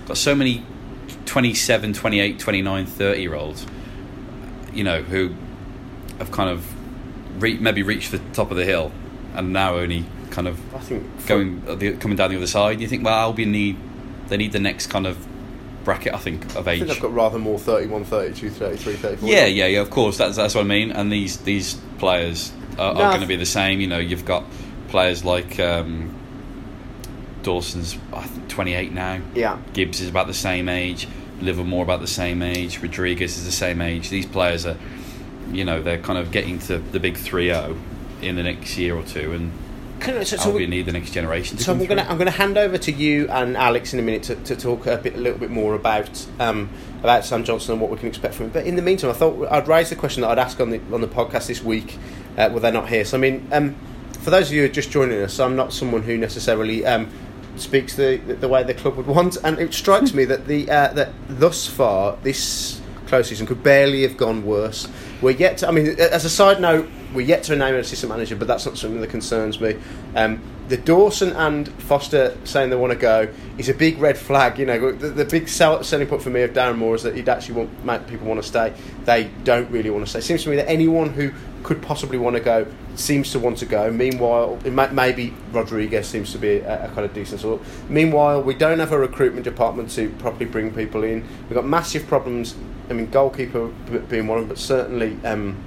Got 0.07 0.17
so 0.17 0.35
many 0.35 0.65
27, 1.27 1.93
28, 1.93 2.39
29, 2.39 2.87
30 2.87 3.21
year 3.21 3.35
olds, 3.35 3.67
you 4.73 4.83
know, 4.83 5.03
who 5.03 5.35
have 6.19 6.31
kind 6.31 6.49
of 6.49 7.43
re- 7.43 7.59
maybe 7.59 7.83
reached 7.83 8.13
the 8.13 8.19
top 8.33 8.51
of 8.51 8.57
the 8.57 8.65
hill 8.65 8.93
and 9.35 9.53
now 9.53 9.75
only 9.75 10.07
kind 10.31 10.49
of 10.49 10.75
I 10.75 10.79
think 10.79 11.27
going 11.27 11.79
the, 11.79 11.97
coming 11.97 12.17
down 12.17 12.31
the 12.31 12.37
other 12.37 12.47
side. 12.47 12.81
You 12.81 12.89
think, 12.89 13.05
well, 13.05 13.15
I'll 13.15 13.29
Albion 13.29 13.53
need 13.53 13.77
they 14.29 14.37
need 14.37 14.53
the 14.53 14.61
next 14.61 14.87
kind 14.87 15.07
of 15.07 15.27
bracket, 15.85 16.15
I 16.15 16.19
think, 16.19 16.45
of 16.57 16.69
age. 16.69 16.83
I 16.83 16.85
think 16.85 16.89
they've 16.89 17.03
got 17.03 17.15
rather 17.15 17.39
more 17.39 17.59
31, 17.59 18.05
32, 18.05 18.51
33, 18.51 18.95
34. 18.95 19.29
Yeah, 19.29 19.47
yeah, 19.47 19.67
yeah. 19.67 19.81
Of 19.81 19.91
course, 19.91 20.19
that's 20.19 20.37
that's 20.37 20.55
what 20.55 20.63
I 20.63 20.69
mean. 20.69 20.93
And 20.93 21.11
these 21.11 21.39
these 21.39 21.75
players 21.99 22.53
are, 22.79 22.93
are 22.93 23.11
going 23.11 23.21
to 23.21 23.27
be 23.27 23.37
the 23.37 23.47
same. 23.47 23.81
You 23.81 23.87
know, 23.87 23.99
you've 23.99 24.25
got 24.25 24.45
players 24.89 25.25
like 25.25 25.59
um, 25.59 26.15
Dawson's 27.43 27.99
I 28.13 28.23
think 28.27 28.49
28 28.49 28.93
now. 28.93 29.21
Yeah. 29.35 29.59
Gibbs 29.73 30.01
is 30.01 30.09
about 30.09 30.27
the 30.27 30.35
same 30.35 30.69
age. 30.69 31.09
Livermore 31.41 31.83
about 31.83 32.01
the 32.01 32.07
same 32.07 32.43
age. 32.43 32.81
Rodriguez 32.81 33.37
is 33.37 33.45
the 33.45 33.53
same 33.53 33.81
age. 33.81 34.11
These 34.11 34.27
players 34.27 34.65
are, 34.65 34.77
you 35.51 35.65
know, 35.65 35.83
they're 35.83 35.99
kind 35.99 36.19
of 36.19 36.31
getting 36.31 36.59
to 36.61 36.79
the 36.79 37.01
big 37.01 37.15
3-0 37.15 37.77
in 38.21 38.37
the 38.37 38.43
next 38.45 38.79
year 38.79 38.97
or 38.97 39.03
two, 39.03 39.33
and 39.33 39.53
so, 40.25 40.37
so 40.37 40.51
we 40.51 40.67
need 40.67 40.87
the 40.87 40.93
next 40.93 41.13
generation. 41.13 41.59
so 41.59 41.73
I'm 41.73 41.79
going 41.79 41.99
to 41.99 42.09
I'm 42.09 42.19
going 42.19 42.27
to 42.27 42.37
hand 42.37 42.59
over 42.59 42.79
to 42.79 42.93
you 42.93 43.29
and 43.29 43.57
Alex 43.57 43.93
in 43.93 43.99
a 43.99 44.03
minute 44.03 44.23
to, 44.25 44.37
to 44.37 44.57
talk 44.57 44.87
a 44.87 44.97
bit 44.97 45.15
a 45.15 45.19
little 45.19 45.39
bit 45.39 45.51
more 45.51 45.75
about 45.75 46.27
um, 46.39 46.71
about 47.01 47.25
Sam 47.25 47.45
Johnson 47.45 47.73
and 47.73 47.81
what 47.81 47.91
we 47.91 47.97
can 47.97 48.09
expect 48.09 48.35
from 48.35 48.47
him. 48.47 48.53
But 48.53 48.67
in 48.67 48.77
the 48.77 48.83
meantime, 48.83 49.11
I 49.11 49.15
thought 49.15 49.51
I'd 49.51 49.69
raise 49.69 49.91
the 49.91 49.97
question 49.97 50.23
that 50.23 50.31
I'd 50.31 50.39
ask 50.39 50.61
on 50.61 50.71
the 50.71 50.81
on 50.93 51.01
the 51.01 51.09
podcast 51.09 51.47
this 51.47 51.63
week. 51.63 51.99
Uh, 52.37 52.49
well, 52.51 52.61
they're 52.61 52.73
not 52.73 52.89
here. 52.89 53.05
So 53.05 53.17
I 53.17 53.21
mean, 53.21 53.49
um, 53.53 53.77
for 54.21 54.31
those 54.31 54.49
of 54.49 54.55
you 54.55 54.63
who 54.63 54.67
are 54.67 54.73
just 54.73 54.91
joining 54.91 55.21
us, 55.21 55.39
I'm 55.41 55.57
not 55.57 55.73
someone 55.73 56.03
who 56.03 56.17
necessarily 56.17 56.87
um, 56.87 57.11
speaks 57.57 57.97
the 57.97 58.17
the 58.17 58.49
way 58.49 58.63
the 58.63 58.75
club 58.75 58.97
would 58.97 59.07
want, 59.07 59.37
and 59.45 59.59
it 59.59 59.75
strikes 59.75 60.15
me 60.15 60.25
that 60.27 60.47
the 60.47 60.71
uh, 60.71 60.93
that 60.93 61.13
thus 61.29 61.67
far 61.67 62.17
this 62.23 62.81
close 63.07 63.29
season 63.29 63.47
could 63.47 63.63
barely 63.63 64.03
have 64.03 64.17
gone 64.17 64.45
worse. 64.45 64.89
We're 65.21 65.33
yet 65.33 65.59
to, 65.59 65.69
I 65.69 65.71
mean, 65.71 65.87
as 66.01 66.25
a 66.25 66.31
side 66.31 66.61
note, 66.61 66.89
we're 67.15 67.27
yet 67.27 67.43
to 67.45 67.57
name 67.57 67.75
an 67.75 67.81
assistant 67.81 68.11
manager, 68.11 68.37
but 68.37 68.49
that's 68.49 68.67
not 68.67 68.79
something 68.79 69.01
that 69.01 69.11
concerns 69.11 69.61
me. 69.61 69.77
Um, 70.15 70.43
the 70.69 70.77
Dawson 70.77 71.33
and 71.33 71.69
Foster 71.69 72.37
saying 72.45 72.71
they 72.71 72.77
want 72.77 72.93
to 72.93 72.99
go 72.99 73.29
is 73.59 73.69
a 73.69 73.75
big 73.75 73.99
red 73.99 74.17
flag. 74.17 74.59
You 74.59 74.67
know, 74.67 74.93
the, 74.93 75.09
the 75.09 75.25
big 75.25 75.49
sell, 75.49 75.83
selling 75.85 76.07
point 76.07 76.23
for 76.23 76.31
me 76.31 76.43
of 76.43 76.53
Darren 76.53 76.79
Moore 76.79 76.95
is 76.95 77.03
that 77.03 77.15
he'd 77.15 77.29
actually 77.29 77.57
want 77.57 77.85
make 77.85 78.07
people 78.07 78.27
want 78.27 78.41
to 78.41 78.47
stay. 78.47 78.73
They 79.05 79.31
don't 79.45 79.71
really 79.71 79.91
want 79.91 80.05
to 80.05 80.11
stay. 80.11 80.21
Seems 80.21 80.45
to 80.45 80.51
me 80.51 80.57
that 80.57 80.71
anyone 80.71 81.11
who 81.11 81.33
could 81.63 81.83
possibly 81.83 82.19
want 82.19 82.37
to 82.37 82.43
go 82.43 82.67
seems 82.95 83.31
to 83.33 83.39
want 83.39 83.59
to 83.59 83.67
go. 83.67 83.91
Meanwhile, 83.91 84.59
may, 84.65 84.91
maybe 84.91 85.35
Rodriguez 85.53 86.09
seems 86.09 86.33
to 86.33 86.39
be 86.39 86.59
a, 86.59 86.87
a, 86.87 86.89
kind 86.89 87.05
of 87.05 87.15
decent 87.15 87.41
sort. 87.41 87.63
Meanwhile, 87.89 88.43
we 88.43 88.55
don't 88.55 88.79
have 88.79 88.93
a 88.93 88.99
recruitment 88.99 89.45
department 89.45 89.91
to 89.91 90.09
properly 90.19 90.47
bring 90.47 90.75
people 90.75 91.05
in. 91.05 91.27
We've 91.43 91.55
got 91.55 91.67
massive 91.67 92.07
problems. 92.07 92.57
I 92.89 92.95
mean, 92.95 93.11
goalkeeper 93.11 93.69
being 94.09 94.27
one 94.27 94.39
of 94.39 94.45
them, 94.45 94.49
but 94.49 94.59
certainly. 94.59 95.19
Um, 95.25 95.63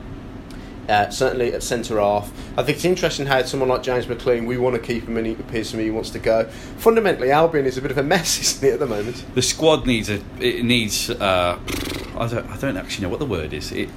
uh, 0.90 1.10
certainly 1.10 1.54
at 1.54 1.64
centre 1.64 2.00
half. 2.00 2.32
I 2.58 2.64
think 2.64 2.78
it's 2.78 2.86
interesting 2.86 3.26
how 3.26 3.44
someone 3.44 3.70
like 3.70 3.84
James 3.84 4.06
McClean, 4.06 4.48
we 4.48 4.58
want 4.58 4.76
to 4.76 4.82
keep 4.82 5.08
him 5.08 5.18
and 5.18 5.26
he 5.28 5.34
appears 5.34 5.72
to 5.72 5.78
me 5.78 5.86
he 5.86 5.92
wants 5.92 6.10
to 6.12 6.20
go. 6.20 6.46
Fundamentally, 6.78 7.32
Albion 7.32 7.66
is 7.66 7.78
a 7.78 7.82
bit 7.82 7.92
of 7.92 7.98
a 7.98 8.04
mess, 8.04 8.40
isn't 8.42 8.68
it, 8.68 8.74
at 8.74 8.80
the 8.80 8.88
moment? 8.88 9.24
The 9.36 9.42
squad 9.42 9.86
needs 9.86 10.10
a. 10.10 10.22
It 10.40 10.64
needs. 10.64 11.10
Uh, 11.10 11.60
I 12.18 12.28
don't. 12.28 12.50
I 12.50 12.58
don't 12.58 12.78
actually 12.78 13.04
know 13.04 13.10
what 13.10 13.20
the 13.20 13.26
word 13.26 13.54
is. 13.54 13.72
It 13.72 13.90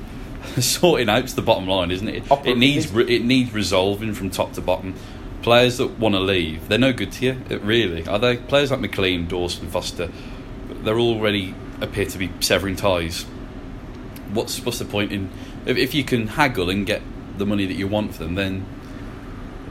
sorting 0.59 1.09
out's 1.09 1.35
the 1.35 1.43
bottom 1.43 1.67
line, 1.67 1.91
isn't 1.91 2.09
it? 2.09 2.31
It, 2.31 2.47
it 2.47 2.59
needs. 2.59 2.95
It 2.97 3.25
needs 3.25 3.53
resolving 3.53 4.15
from 4.15 4.31
top 4.31 4.53
to 4.55 4.61
bottom. 4.61 4.95
Players 5.43 5.79
that 5.79 5.99
want 5.99 6.15
to 6.15 6.21
leave, 6.21 6.69
they're 6.69 6.79
no 6.79 6.93
good 6.93 7.13
to 7.13 7.25
you. 7.25 7.59
Really 7.59 8.07
are 8.07 8.19
they? 8.19 8.37
Players 8.37 8.71
like 8.71 8.81
McClean, 8.81 9.29
Dawson, 9.29 9.69
Foster, 9.69 10.11
they're 10.83 10.99
already 10.99 11.55
appear 11.81 12.07
to 12.07 12.19
be 12.19 12.31
severing 12.41 12.77
ties. 12.77 13.25
What's 14.33 14.65
what's 14.65 14.79
the 14.79 14.85
point 14.85 15.13
in 15.13 15.31
if, 15.67 15.77
if 15.77 15.95
you 15.95 16.05
can 16.05 16.29
haggle 16.29 16.71
and 16.71 16.87
get 16.87 17.03
the 17.39 17.47
money 17.47 17.67
that 17.67 17.75
you 17.75 17.87
want 17.87 18.15
for 18.15 18.25
them, 18.25 18.35
then 18.35 18.67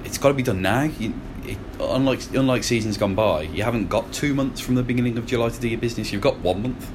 it's 0.04 0.18
got 0.18 0.30
to 0.30 0.34
be 0.34 0.44
done 0.44 0.62
now. 0.62 0.84
You, 0.84 1.14
it, 1.44 1.58
unlike 1.80 2.22
unlike 2.34 2.64
seasons 2.64 2.98
gone 2.98 3.16
by, 3.16 3.44
you 3.44 3.64
haven't 3.64 3.88
got 3.88 4.12
two 4.14 4.34
months 4.34 4.60
from 4.60 4.76
the 4.76 4.84
beginning 4.84 5.18
of 5.18 5.26
July 5.26 5.50
to 5.50 5.60
do 5.60 5.68
your 5.68 5.80
business. 5.80 6.12
You've 6.12 6.22
got 6.22 6.40
one 6.40 6.62
month. 6.62 6.90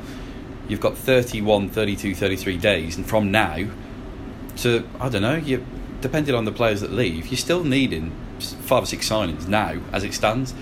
You've 0.69 0.81
got 0.81 0.97
31, 0.97 1.71
32, 1.71 2.15
33 2.15 2.57
days, 2.57 2.97
and 2.97 3.07
from 3.07 3.31
now 3.31 3.67
to 4.59 4.89
I 5.01 5.09
don't 5.09 5.23
know, 5.23 5.37
you 5.37 5.65
depending 6.01 6.35
on 6.35 6.45
the 6.45 6.53
players 6.53 6.81
that 6.81 6.93
leave, 6.93 7.29
you're 7.29 7.39
still 7.39 7.65
needing 7.65 8.11
five 8.41 8.83
or 8.83 8.87
six 8.87 9.09
signings 9.09 9.47
now 9.47 9.81
as 9.93 10.05
it 10.05 10.13
stands. 10.13 10.55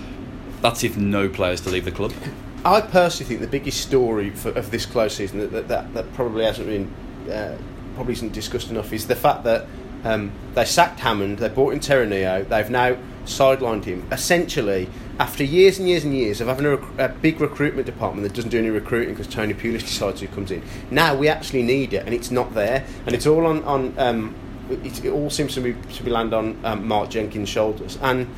That's 0.61 0.85
if 0.85 0.97
no 0.97 1.28
players 1.28 1.62
to 1.62 1.71
leave 1.71 1.87
the 1.87 1.92
club. 1.92 2.12
I 2.64 2.81
personally 2.83 3.29
think 3.29 3.40
the 3.40 3.47
biggest 3.47 3.81
story 3.81 4.31
for, 4.31 4.50
of 4.50 4.71
this 4.71 4.85
close 4.85 5.17
season 5.17 5.50
that, 5.52 5.69
that, 5.69 5.95
that 5.95 6.12
probably 6.14 6.45
hasn't 6.45 6.69
been 6.69 6.93
uh, 7.31 7.57
probably 7.95 8.12
isn't 8.12 8.33
discussed 8.33 8.71
enough 8.71 8.93
is 8.93 9.07
the 9.07 9.17
fact 9.17 9.45
that 9.45 9.67
um, 10.05 10.33
they 10.55 10.64
sacked 10.64 11.00
Hammond, 11.00 11.38
they 11.38 11.49
brought 11.49 11.73
in 11.73 11.81
Terraneo, 11.81 12.49
they've 12.49 12.71
now 12.71 12.97
sidelined 13.25 13.85
him. 13.85 14.07
Essentially, 14.11 14.88
after 15.19 15.45
years 15.45 15.79
and 15.79 15.88
years 15.88 16.05
and 16.05 16.14
years 16.14 16.40
of 16.40 16.49
having 16.49 16.67
a, 16.67 16.76
rec- 16.76 16.99
a 16.99 17.14
big 17.14 17.40
recruitment 17.40 17.87
department 17.87 18.26
that 18.26 18.35
doesn't 18.35 18.50
do 18.50 18.59
any 18.59 18.71
recruiting 18.71 19.14
because 19.14 19.33
Tony 19.33 19.55
Pulis 19.55 19.81
decides 19.81 20.21
who 20.21 20.29
comes 20.29 20.50
in, 20.50 20.62
now 20.90 21.14
we 21.14 21.29
actually 21.29 21.62
need 21.62 21.93
it 21.93 22.05
and 22.07 22.14
it's 22.14 22.31
not 22.31 22.55
there. 22.55 22.85
And 23.07 23.14
it's 23.14 23.26
all 23.26 23.47
on. 23.47 23.62
on 23.64 23.99
um, 23.99 24.35
it, 24.71 25.05
it, 25.05 25.11
all 25.11 25.31
seems 25.31 25.55
to 25.55 25.61
be 25.61 25.75
to 25.95 26.02
be 26.05 26.11
land 26.11 26.33
on 26.33 26.59
um, 26.64 26.87
Mark 26.87 27.11
Jenkins' 27.11 27.49
shoulders, 27.49 27.99
and 28.02 28.29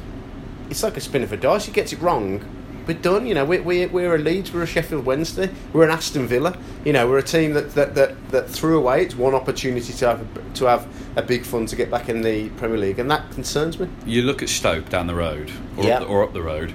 it's 0.70 0.82
like 0.82 0.96
a 0.96 1.00
spin 1.00 1.22
of 1.22 1.30
a 1.30 1.36
dice. 1.36 1.66
He 1.66 1.72
gets 1.72 1.92
it 1.92 2.00
wrong, 2.00 2.42
we're 2.86 2.94
done. 2.94 3.26
You 3.26 3.34
know, 3.34 3.44
we're, 3.44 3.62
we're, 3.62 3.88
we're 3.88 4.14
a 4.14 4.18
Leeds, 4.18 4.52
we're 4.52 4.62
a 4.62 4.66
Sheffield 4.66 5.04
Wednesday, 5.04 5.50
we're 5.72 5.84
an 5.84 5.90
Aston 5.90 6.26
Villa. 6.26 6.56
You 6.84 6.92
know, 6.92 7.08
we're 7.08 7.18
a 7.18 7.22
team 7.22 7.52
that, 7.54 7.74
that, 7.74 7.94
that, 7.94 8.30
that 8.30 8.48
threw 8.48 8.78
away 8.78 9.04
its 9.04 9.14
one 9.14 9.34
opportunity 9.34 9.92
to 9.92 10.06
have 10.06 10.20
a, 10.20 10.54
to 10.54 10.64
have 10.66 10.86
a 11.16 11.22
big 11.22 11.44
fun 11.44 11.66
to 11.66 11.76
get 11.76 11.90
back 11.90 12.08
in 12.08 12.22
the 12.22 12.48
Premier 12.50 12.78
League, 12.78 12.98
and 12.98 13.10
that 13.10 13.30
concerns 13.32 13.78
me. 13.78 13.88
You 14.06 14.22
look 14.22 14.42
at 14.42 14.48
Stoke 14.48 14.88
down 14.88 15.06
the 15.06 15.14
road, 15.14 15.50
or, 15.76 15.84
yeah. 15.84 15.96
up, 15.96 16.00
the, 16.02 16.06
or 16.06 16.24
up 16.24 16.32
the 16.32 16.42
road. 16.42 16.74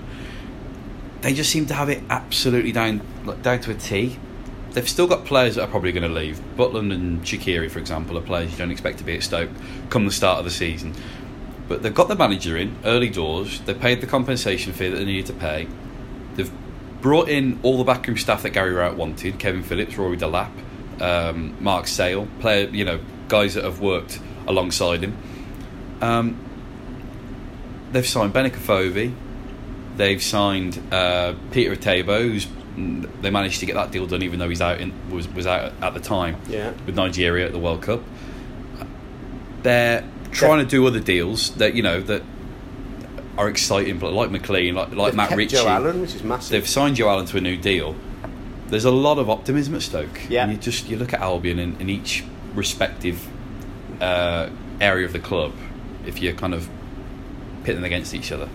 they 1.22 1.34
just 1.34 1.52
seem 1.52 1.66
to 1.68 1.74
have 1.74 1.90
it 1.90 2.04
absolutely 2.10 2.72
down 2.72 3.02
like, 3.26 3.42
down 3.42 3.60
to 3.62 3.72
a 3.72 3.76
T. 3.76 4.18
They've 4.72 4.88
still 4.88 5.08
got 5.08 5.26
players 5.26 5.56
that 5.56 5.64
are 5.64 5.68
probably 5.68 5.92
going 5.92 6.08
to 6.08 6.14
leave. 6.14 6.40
Butland 6.56 6.94
and 6.94 7.24
Shaqiri, 7.24 7.72
for 7.72 7.80
example, 7.80 8.18
are 8.18 8.22
players 8.22 8.52
you 8.52 8.58
don't 8.58 8.70
expect 8.70 9.00
to 9.00 9.04
be 9.04 9.16
at 9.16 9.24
Stoke 9.24 9.50
come 9.90 10.06
the 10.06 10.12
start 10.12 10.40
of 10.40 10.46
the 10.46 10.52
season. 10.52 10.94
But 11.68 11.82
they've 11.84 11.94
got 11.94 12.08
the 12.08 12.16
manager 12.16 12.56
in 12.56 12.78
early 12.86 13.10
doors. 13.10 13.60
They 13.62 13.74
paid 13.74 14.02
the 14.02 14.08
compensation 14.08 14.74
fee 14.74 14.90
that 14.90 14.98
they 14.98 15.06
needed 15.06 15.26
to 15.28 15.34
pay. 15.34 15.68
Brought 17.01 17.30
in 17.30 17.60
all 17.63 17.77
the 17.77 17.84
backroom 17.84 18.18
staff 18.18 18.44
that 18.44 18.50
Gary 18.51 18.72
Rowett 18.74 18.98
wanted: 18.98 19.38
Kevin 19.39 19.63
Phillips, 19.63 19.98
Rory 19.98 20.18
Delap, 20.18 20.50
um, 21.01 21.56
Mark 21.60 21.88
Sale, 21.88 22.27
player 22.39 22.68
you 22.70 22.84
know 22.86 23.00
guys 23.27 23.54
that 23.54 23.63
have 23.63 23.80
worked 23.80 24.20
alongside 24.48 25.04
him. 25.04 25.18
Um, 26.01 26.38
they've 27.92 28.08
signed 28.08 28.34
Benik 28.34 28.54
Afobe. 28.56 29.13
They've 29.96 30.22
signed 30.22 30.82
uh, 30.92 31.34
Peter 31.51 31.75
Etebo, 31.75 32.22
who's 32.22 32.48
they 33.22 33.32
managed 33.32 33.60
to 33.60 33.66
get 33.66 33.74
that 33.74 33.92
deal 33.92 34.06
done, 34.06 34.22
even 34.22 34.38
though 34.39 34.50
he's 34.50 34.62
out 34.62 34.80
in, 34.80 34.94
was 35.10 35.27
was 35.27 35.48
out 35.48 35.74
at 35.82 35.94
the 35.94 36.00
time 36.00 36.38
Yeah. 36.48 36.74
with 36.86 36.96
Nigeria 36.96 37.46
at 37.48 37.51
the 37.51 37.58
World 37.60 37.82
Cup. 37.82 38.01
They're 39.63 40.04
trying 40.32 40.60
to 40.60 40.66
do 40.70 40.86
other 40.86 41.00
deals 41.00 41.51
that 41.56 41.74
you 41.74 41.82
know 41.82 42.00
that 42.01 42.22
are 43.38 43.50
exciting, 43.50 44.00
but 44.00 44.13
like 44.13 44.29
McClean, 44.29 44.74
like 44.74 44.91
like 44.94 45.12
They've 45.12 45.15
Matt 45.15 45.36
Ritchie. 45.36 45.56
Joe 45.58 45.67
Allen, 45.67 46.01
which 46.01 46.15
is 46.15 46.24
massive. 46.24 46.51
They've 46.51 46.67
signed 46.67 46.96
Joe 46.96 47.10
Allen 47.10 47.25
to 47.27 47.38
a 47.38 47.41
new 47.41 47.58
deal. 47.58 47.96
There's 48.67 48.86
a 48.86 48.91
lot 48.91 49.17
of 49.17 49.29
optimism 49.29 49.75
at 49.75 49.82
Stoke. 49.82 50.29
Yeah. 50.29 50.44
And 50.44 50.51
you 50.51 50.58
just 50.58 50.89
you 50.89 50.98
look 50.98 51.13
at 51.13 51.22
Albion 51.22 51.60
in, 51.60 51.79
in 51.79 51.89
each 51.89 52.24
respective 52.53 53.25
uh, 54.01 54.50
area 54.82 55.06
of 55.06 55.13
the 55.13 55.20
club. 55.20 55.53
If 56.06 56.22
you're 56.22 56.34
kind 56.34 56.53
of 56.53 56.70
pitting 57.63 57.84
against 57.84 58.13
each 58.13 58.32
other, 58.32 58.50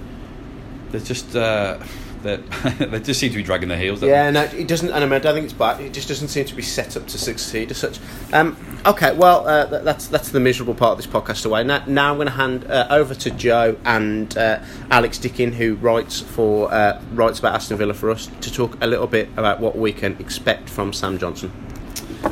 there's 0.91 1.07
just 1.07 1.37
uh, 1.37 1.79
they 2.23 2.37
they 2.87 3.01
just 3.01 3.21
seem 3.21 3.31
to 3.31 3.37
be 3.37 3.43
dragging 3.43 3.69
their 3.69 3.79
heels. 3.79 4.01
don't 4.01 4.11
Yeah, 4.11 4.31
no, 4.31 4.43
it 4.43 4.69
doesn't. 4.69 4.91
And 4.91 4.99
I 4.99 5.07
mean, 5.07 5.15
I 5.15 5.19
don't 5.19 5.35
think 5.35 5.45
it's 5.45 5.53
bad. 5.53 5.81
It 5.81 5.93
just 5.93 6.09
doesn't 6.09 6.29
seem 6.29 6.45
to 6.45 6.55
be 6.55 6.63
set 6.63 6.97
up 6.97 7.07
to 7.09 7.19
succeed 7.19 7.71
as 7.71 7.79
such. 7.79 7.99
Um, 8.33 8.57
okay, 8.87 9.15
well, 9.15 9.47
uh, 9.47 9.67
that, 9.67 9.85
that's 9.85 10.09
that's 10.09 10.31
the 10.31 10.41
miserable 10.41 10.75
part 10.75 10.93
of 10.93 10.99
this 10.99 11.07
podcast 11.07 11.45
away. 11.47 11.65
Now, 11.65 11.85
now 11.87 12.11
I'm 12.11 12.17
going 12.17 12.29
to 12.29 12.33
hand 12.33 12.65
uh, 12.71 12.87
over 12.91 13.15
to 13.15 13.31
Joe 13.31 13.77
and 13.85 14.37
uh, 14.37 14.61
Alex 14.91 15.19
Dickin, 15.19 15.53
who 15.53 15.75
writes 15.77 16.21
for 16.21 16.73
uh, 16.73 17.01
writes 17.13 17.39
about 17.39 17.55
Aston 17.55 17.77
Villa 17.77 17.95
for 17.95 18.11
us, 18.11 18.29
to 18.41 18.53
talk 18.53 18.77
a 18.81 18.87
little 18.87 19.07
bit 19.07 19.29
about 19.37 19.61
what 19.61 19.77
we 19.77 19.93
can 19.93 20.17
expect 20.19 20.69
from 20.69 20.93
Sam 20.93 21.19
Johnson. 21.19 21.53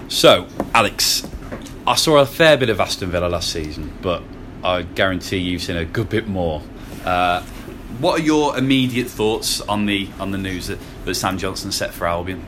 So, 0.09 0.47
Alex, 0.75 1.29
I 1.87 1.95
saw 1.97 2.19
a 2.19 2.27
fair 2.27 2.57
bit 2.57 2.71
of 2.71 2.81
Aston 2.81 3.11
Villa 3.11 3.27
last 3.27 3.51
season, 3.53 3.93
but 4.03 4.23
I 4.63 4.83
guarantee 4.83 5.39
you've 5.39 5.63
seen 5.63 5.77
a 5.77 5.85
good 5.85 6.09
bit 6.09 6.29
more. 6.29 6.63
What 8.01 8.19
are 8.19 8.23
your 8.23 8.57
immediate 8.57 9.09
thoughts 9.09 9.61
on 9.61 9.85
the 9.85 10.09
on 10.19 10.31
the 10.31 10.39
news 10.39 10.69
that, 10.69 10.79
that 11.05 11.15
Sam 11.15 11.37
Johnson 11.37 11.71
set 11.71 11.93
for 11.93 12.07
Albion? 12.07 12.43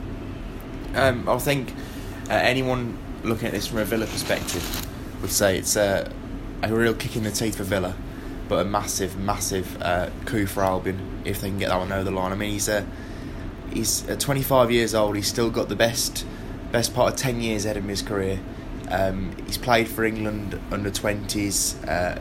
Um, 0.95 1.29
I 1.29 1.37
think 1.37 1.71
uh, 2.27 2.33
anyone 2.33 2.97
looking 3.23 3.45
at 3.45 3.53
this 3.53 3.67
from 3.67 3.77
a 3.77 3.85
Villa 3.85 4.07
perspective 4.07 4.87
would 5.21 5.29
say 5.29 5.59
it's 5.59 5.75
a, 5.75 6.11
a 6.63 6.73
real 6.73 6.95
kick 6.95 7.15
in 7.15 7.21
the 7.21 7.29
teeth 7.29 7.57
for 7.57 7.63
Villa, 7.63 7.95
but 8.49 8.65
a 8.65 8.65
massive, 8.65 9.15
massive 9.19 9.79
uh, 9.79 10.09
coup 10.25 10.47
for 10.47 10.63
Albion 10.63 11.21
if 11.23 11.41
they 11.41 11.49
can 11.49 11.59
get 11.59 11.69
that 11.69 11.77
one 11.77 11.91
over 11.91 12.03
the 12.03 12.09
line. 12.09 12.31
I 12.31 12.35
mean, 12.35 12.49
he's 12.49 12.67
a, 12.67 12.83
he's 13.71 14.09
uh, 14.09 14.15
25 14.15 14.71
years 14.71 14.95
old. 14.95 15.15
He's 15.15 15.27
still 15.27 15.51
got 15.51 15.69
the 15.69 15.75
best 15.75 16.25
best 16.71 16.95
part 16.95 17.13
of 17.13 17.19
10 17.19 17.41
years 17.41 17.65
ahead 17.65 17.77
of 17.77 17.83
his 17.83 18.01
career. 18.01 18.39
Um, 18.89 19.35
he's 19.45 19.59
played 19.59 19.87
for 19.87 20.03
England 20.03 20.59
under 20.71 20.89
20s, 20.89 21.87
uh, 21.87 22.19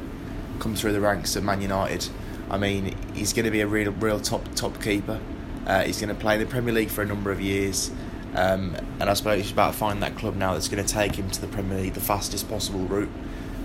come 0.58 0.76
through 0.76 0.92
the 0.92 1.00
ranks 1.00 1.34
of 1.34 1.44
Man 1.44 1.62
United. 1.62 2.10
I 2.50 2.58
mean, 2.58 2.96
he's 3.14 3.32
going 3.32 3.44
to 3.44 3.50
be 3.50 3.60
a 3.60 3.66
real, 3.66 3.92
real 3.92 4.20
top 4.20 4.42
top 4.54 4.82
keeper. 4.82 5.20
Uh, 5.66 5.84
he's 5.84 6.00
going 6.00 6.14
to 6.14 6.20
play 6.20 6.38
the 6.38 6.46
Premier 6.46 6.74
League 6.74 6.90
for 6.90 7.02
a 7.02 7.06
number 7.06 7.30
of 7.30 7.40
years, 7.40 7.90
um, 8.34 8.76
and 8.98 9.04
I 9.04 9.14
suppose 9.14 9.42
he's 9.42 9.52
about 9.52 9.72
to 9.72 9.78
find 9.78 10.02
that 10.02 10.16
club 10.16 10.34
now 10.34 10.54
that's 10.54 10.68
going 10.68 10.84
to 10.84 10.92
take 10.92 11.14
him 11.14 11.30
to 11.30 11.40
the 11.40 11.46
Premier 11.46 11.78
League 11.78 11.94
the 11.94 12.00
fastest 12.00 12.48
possible 12.48 12.80
route. 12.80 13.10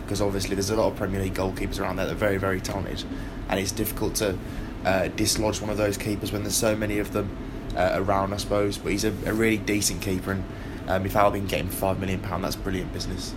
Because 0.04 0.22
obviously, 0.22 0.56
there's 0.56 0.70
a 0.70 0.76
lot 0.76 0.92
of 0.92 0.96
Premier 0.96 1.22
League 1.22 1.34
goalkeepers 1.34 1.82
around 1.82 1.98
there 1.98 2.06
that 2.06 2.14
are 2.14 2.16
very, 2.16 2.38
very 2.38 2.62
talented, 2.62 3.04
and 3.50 3.60
it's 3.60 3.72
difficult 3.72 4.16
to 4.16 4.38
uh, 4.86 5.10
dislodge 5.10 5.60
one 5.60 5.70
of 5.70 5.78
those 5.78 5.98
keepers 5.98 6.32
when 6.32 6.44
there's 6.44 6.56
so 6.56 6.76
many 6.76 7.00
of 7.00 7.12
them 7.12 7.36
uh, 7.76 7.92
around. 7.96 8.34
I 8.34 8.38
suppose, 8.38 8.78
but 8.78 8.92
he's 8.92 9.04
a, 9.04 9.12
a 9.26 9.34
really 9.34 9.58
decent 9.58 10.02
keeper, 10.02 10.32
and 10.32 10.44
um, 10.88 11.06
if 11.06 11.16
Albion 11.16 11.46
get 11.48 11.60
him 11.60 11.68
five 11.68 12.00
million 12.00 12.22
pound, 12.22 12.44
that's 12.44 12.56
brilliant 12.56 12.94
business. 12.94 13.34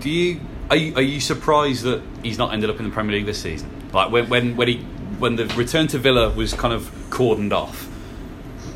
Do 0.00 0.08
you 0.08 0.40
are, 0.70 0.76
you 0.76 0.94
are 0.94 1.02
you 1.02 1.20
surprised 1.20 1.82
that 1.82 2.02
he's 2.22 2.38
not 2.38 2.54
ended 2.54 2.70
up 2.70 2.78
in 2.78 2.84
the 2.86 2.92
Premier 2.92 3.16
League 3.16 3.26
this 3.26 3.42
season? 3.42 3.70
Like 3.96 4.12
when 4.12 4.28
when 4.28 4.56
when 4.56 4.68
he 4.68 4.76
when 5.18 5.36
the 5.36 5.46
return 5.56 5.86
to 5.88 5.98
Villa 5.98 6.30
was 6.30 6.52
kind 6.54 6.72
of 6.74 6.82
cordoned 7.10 7.52
off, 7.52 7.88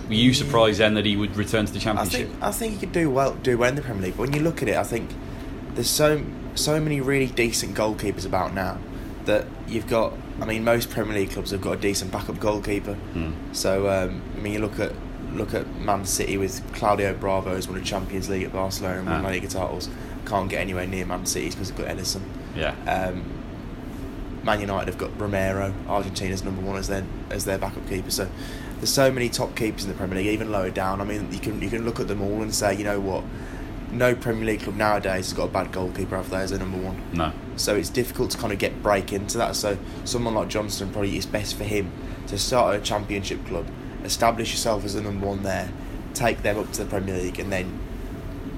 were 0.08 0.14
you 0.14 0.32
surprised 0.34 0.80
then 0.80 0.94
that 0.94 1.04
he 1.04 1.16
would 1.16 1.36
return 1.36 1.66
to 1.66 1.72
the 1.72 1.78
I 1.78 1.82
Championship? 1.82 2.28
think 2.30 2.42
I 2.42 2.50
think 2.50 2.72
he 2.74 2.78
could 2.80 2.92
do 2.92 3.10
well 3.10 3.34
do 3.34 3.58
well 3.58 3.68
in 3.68 3.74
the 3.76 3.82
Premier 3.82 4.02
League. 4.04 4.16
But 4.16 4.22
when 4.28 4.32
you 4.32 4.40
look 4.40 4.62
at 4.62 4.68
it, 4.68 4.76
I 4.76 4.82
think 4.84 5.10
there's 5.74 5.90
so 5.90 6.22
so 6.54 6.80
many 6.80 7.00
really 7.00 7.26
decent 7.26 7.76
goalkeepers 7.76 8.26
about 8.26 8.54
now 8.54 8.78
that 9.26 9.46
you've 9.68 9.86
got. 9.88 10.12
I 10.40 10.46
mean, 10.46 10.64
most 10.64 10.88
Premier 10.90 11.14
League 11.14 11.30
clubs 11.32 11.50
have 11.50 11.60
got 11.60 11.72
a 11.72 11.80
decent 11.80 12.10
backup 12.10 12.40
goalkeeper. 12.40 12.94
Hmm. 12.94 13.32
So 13.52 13.88
um, 13.90 14.22
I 14.36 14.40
mean, 14.40 14.54
you 14.54 14.58
look 14.60 14.80
at 14.80 14.92
look 15.34 15.52
at 15.54 15.66
Man 15.80 16.04
City 16.06 16.38
with 16.38 16.60
Claudio 16.74 17.12
Bravo 17.14 17.54
who's 17.54 17.68
won 17.68 17.78
a 17.78 17.82
Champions 17.84 18.28
League 18.30 18.44
at 18.44 18.52
Barcelona 18.52 18.98
and 19.00 19.06
won 19.06 19.20
Ah. 19.20 19.22
La 19.22 19.28
Liga 19.28 19.46
titles. 19.48 19.88
Can't 20.26 20.48
get 20.48 20.60
anywhere 20.60 20.86
near 20.86 21.04
Man 21.04 21.26
City's 21.26 21.54
because 21.54 21.70
they've 21.70 21.86
got 21.86 21.94
Ederson. 21.96 22.22
Yeah. 22.56 22.74
Um, 22.86 23.22
Man 24.42 24.60
United 24.60 24.88
have 24.88 24.98
got 24.98 25.18
Romero, 25.20 25.74
Argentina's 25.86 26.42
number 26.42 26.62
one 26.62 26.76
as 26.76 26.88
their 26.88 27.04
as 27.30 27.44
their 27.44 27.58
backup 27.58 27.86
keeper. 27.88 28.10
So 28.10 28.28
there's 28.76 28.92
so 28.92 29.12
many 29.12 29.28
top 29.28 29.54
keepers 29.54 29.84
in 29.84 29.90
the 29.90 29.96
Premier 29.96 30.16
League, 30.16 30.28
even 30.28 30.50
lower 30.50 30.70
down. 30.70 31.00
I 31.00 31.04
mean, 31.04 31.30
you 31.32 31.38
can 31.38 31.60
you 31.60 31.68
can 31.68 31.84
look 31.84 32.00
at 32.00 32.08
them 32.08 32.22
all 32.22 32.42
and 32.42 32.54
say, 32.54 32.74
you 32.74 32.84
know 32.84 33.00
what, 33.00 33.24
no 33.90 34.14
Premier 34.14 34.46
League 34.46 34.60
club 34.60 34.76
nowadays 34.76 35.26
has 35.26 35.32
got 35.32 35.44
a 35.44 35.52
bad 35.52 35.72
goalkeeper 35.72 36.16
out 36.16 36.26
there 36.30 36.40
as 36.40 36.50
their 36.50 36.58
number 36.58 36.78
one. 36.78 37.00
no. 37.12 37.32
So 37.56 37.76
it's 37.76 37.90
difficult 37.90 38.30
to 38.30 38.38
kind 38.38 38.52
of 38.52 38.58
get 38.58 38.82
break 38.82 39.12
into 39.12 39.36
that. 39.38 39.54
So 39.54 39.76
someone 40.04 40.34
like 40.34 40.48
Johnstone 40.48 40.92
probably 40.92 41.16
it's 41.16 41.26
best 41.26 41.56
for 41.56 41.64
him 41.64 41.92
to 42.28 42.38
start 42.38 42.74
at 42.74 42.80
a 42.80 42.84
Championship 42.84 43.44
club, 43.46 43.66
establish 44.04 44.52
yourself 44.52 44.84
as 44.84 44.94
the 44.94 45.02
number 45.02 45.26
one 45.26 45.42
there, 45.42 45.70
take 46.14 46.42
them 46.42 46.58
up 46.58 46.72
to 46.72 46.84
the 46.84 46.88
Premier 46.88 47.18
League, 47.18 47.38
and 47.38 47.52
then 47.52 47.78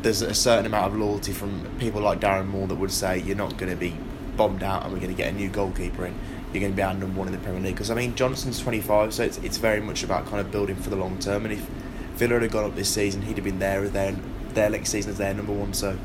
there's 0.02 0.22
a 0.22 0.34
certain 0.34 0.66
amount 0.66 0.92
of 0.92 0.98
loyalty 0.98 1.32
from 1.32 1.68
people 1.78 2.00
like 2.00 2.20
Darren 2.20 2.46
Moore 2.46 2.68
that 2.68 2.74
would 2.76 2.92
say 2.92 3.18
you're 3.18 3.36
not 3.36 3.56
going 3.56 3.70
to 3.70 3.76
be 3.76 3.96
bombed 4.36 4.62
out 4.62 4.84
and 4.84 4.92
we're 4.92 5.00
going 5.00 5.10
to 5.12 5.16
get 5.16 5.32
a 5.32 5.36
new 5.36 5.48
goalkeeper 5.48 6.06
in. 6.06 6.14
You're 6.52 6.60
going 6.60 6.72
to 6.72 6.76
be 6.76 6.82
our 6.82 6.94
number 6.94 7.18
one 7.18 7.28
in 7.28 7.32
the 7.32 7.40
Premier 7.40 7.60
League 7.62 7.74
because 7.74 7.90
I 7.90 7.94
mean 7.94 8.14
Johnson's 8.14 8.58
25, 8.60 9.14
so 9.14 9.22
it's 9.24 9.38
it's 9.38 9.56
very 9.56 9.80
much 9.80 10.02
about 10.02 10.26
kind 10.26 10.40
of 10.40 10.50
building 10.50 10.76
for 10.76 10.90
the 10.90 10.96
long 10.96 11.18
term. 11.18 11.44
And 11.44 11.52
if 11.54 11.60
Villa 12.16 12.38
had 12.40 12.50
gone 12.50 12.64
up 12.64 12.74
this 12.76 12.90
season, 12.90 13.22
he'd 13.22 13.36
have 13.36 13.44
been 13.44 13.58
there 13.58 13.88
their 13.88 14.12
their 14.54 14.68
next 14.70 14.90
season 14.90 15.12
as 15.12 15.18
their 15.18 15.32
number 15.32 15.52
one. 15.52 15.72
So 15.72 15.96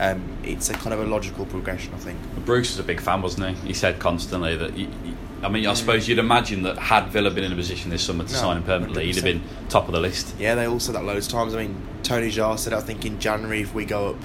um, 0.00 0.22
it's 0.42 0.70
a 0.70 0.72
kind 0.74 0.94
of 0.94 1.00
a 1.00 1.04
logical 1.04 1.44
progression, 1.44 1.92
I 1.94 1.98
think. 1.98 2.18
Bruce 2.46 2.70
was 2.70 2.78
a 2.78 2.82
big 2.82 3.00
fan, 3.00 3.20
wasn't 3.20 3.54
he? 3.58 3.68
He 3.68 3.74
said 3.74 3.98
constantly 3.98 4.56
that. 4.56 4.72
He, 4.74 4.84
he- 4.86 5.14
I 5.42 5.48
mean, 5.48 5.66
I 5.66 5.72
suppose 5.72 6.06
you'd 6.06 6.18
imagine 6.18 6.64
that 6.64 6.76
had 6.76 7.08
Villa 7.08 7.30
been 7.30 7.44
in 7.44 7.52
a 7.52 7.56
position 7.56 7.88
this 7.90 8.02
summer 8.02 8.24
to 8.24 8.32
No, 8.34 8.38
sign 8.38 8.56
him 8.58 8.62
permanently, 8.62 9.06
he'd 9.06 9.14
have 9.14 9.24
been 9.24 9.40
top 9.70 9.86
of 9.86 9.92
the 9.92 10.00
list. 10.00 10.34
Yeah, 10.38 10.54
they 10.54 10.66
all 10.66 10.78
said 10.78 10.94
that 10.96 11.04
loads 11.04 11.28
of 11.28 11.32
times. 11.32 11.54
I 11.54 11.62
mean, 11.62 11.80
Tony 12.02 12.28
Xia 12.30 12.58
said, 12.58 12.74
I 12.74 12.80
think 12.80 13.06
in 13.06 13.18
January, 13.18 13.62
if 13.62 13.72
we 13.72 13.86
go 13.86 14.10
up, 14.10 14.16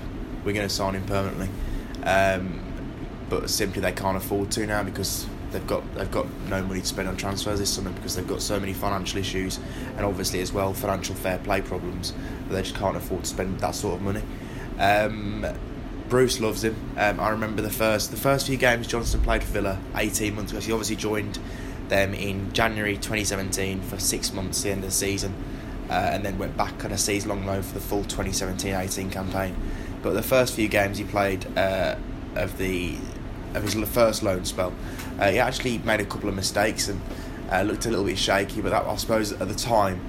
we're 0.43 0.51
going 0.51 0.67
to 0.67 0.73
sign 0.73 0.93
him 0.93 1.05
permanently. 1.05 1.47
Um, 2.03 2.59
but 3.29 3.49
simply 3.49 3.81
they 3.81 3.91
can't 3.91 4.17
afford 4.17 4.51
to 4.51 4.65
now 4.65 4.83
because 4.83 5.27
they've 5.51 5.65
got 5.67 5.95
they've 5.95 6.11
got 6.11 6.27
no 6.49 6.61
money 6.63 6.81
to 6.81 6.85
spend 6.85 7.07
on 7.07 7.15
transfers 7.17 7.59
this 7.59 7.69
summer 7.69 7.91
because 7.91 8.15
they've 8.15 8.27
got 8.27 8.41
so 8.41 8.59
many 8.59 8.73
financial 8.73 9.19
issues 9.19 9.59
and 9.95 10.05
obviously 10.05 10.41
as 10.41 10.51
well 10.51 10.73
financial 10.73 11.15
fair 11.15 11.37
play 11.39 11.61
problems 11.61 12.13
that 12.47 12.55
they 12.55 12.61
just 12.61 12.75
can't 12.75 12.97
afford 12.97 13.23
to 13.23 13.29
spend 13.29 13.59
that 13.59 13.73
sort 13.73 13.95
of 13.95 14.01
money. 14.01 14.21
Um, 14.79 15.45
Bruce 16.09 16.39
loves 16.39 16.63
him. 16.63 16.75
Um, 16.97 17.19
I 17.19 17.29
remember 17.29 17.61
the 17.61 17.69
first 17.69 18.11
the 18.11 18.17
first 18.17 18.47
few 18.47 18.57
games 18.57 18.87
Johnstone 18.87 19.21
played 19.21 19.43
for 19.43 19.53
Villa 19.53 19.79
18 19.95 20.35
months 20.35 20.51
ago. 20.51 20.61
He 20.61 20.71
obviously 20.71 20.97
joined 20.97 21.39
them 21.87 22.13
in 22.13 22.51
January 22.51 22.95
2017 22.95 23.81
for 23.81 23.99
six 23.99 24.33
months, 24.33 24.61
the 24.63 24.71
end 24.71 24.83
of 24.83 24.89
the 24.89 24.95
season, 24.95 25.33
uh, 25.89 25.93
and 25.93 26.25
then 26.25 26.37
went 26.37 26.57
back 26.57 26.83
on 26.83 26.91
a 26.91 26.97
season 26.97 27.29
long 27.29 27.45
loan 27.45 27.61
for 27.61 27.73
the 27.75 27.79
full 27.79 28.03
2017-18 28.03 29.11
campaign. 29.11 29.55
But 30.01 30.13
the 30.13 30.23
first 30.23 30.53
few 30.53 30.67
games 30.67 30.97
he 30.97 31.03
played 31.03 31.45
uh, 31.57 31.95
of 32.35 32.57
the 32.57 32.97
of 33.55 33.63
his 33.63 33.75
first 33.89 34.23
loan 34.23 34.45
spell, 34.45 34.73
uh, 35.19 35.31
he 35.31 35.39
actually 35.39 35.77
made 35.79 35.99
a 35.99 36.05
couple 36.05 36.29
of 36.29 36.35
mistakes 36.35 36.87
and 36.87 37.01
uh, 37.51 37.61
looked 37.61 37.85
a 37.85 37.89
little 37.89 38.05
bit 38.05 38.17
shaky. 38.17 38.61
But 38.61 38.69
that 38.69 38.85
I 38.85 38.95
suppose 38.95 39.31
at 39.31 39.47
the 39.47 39.55
time 39.55 40.01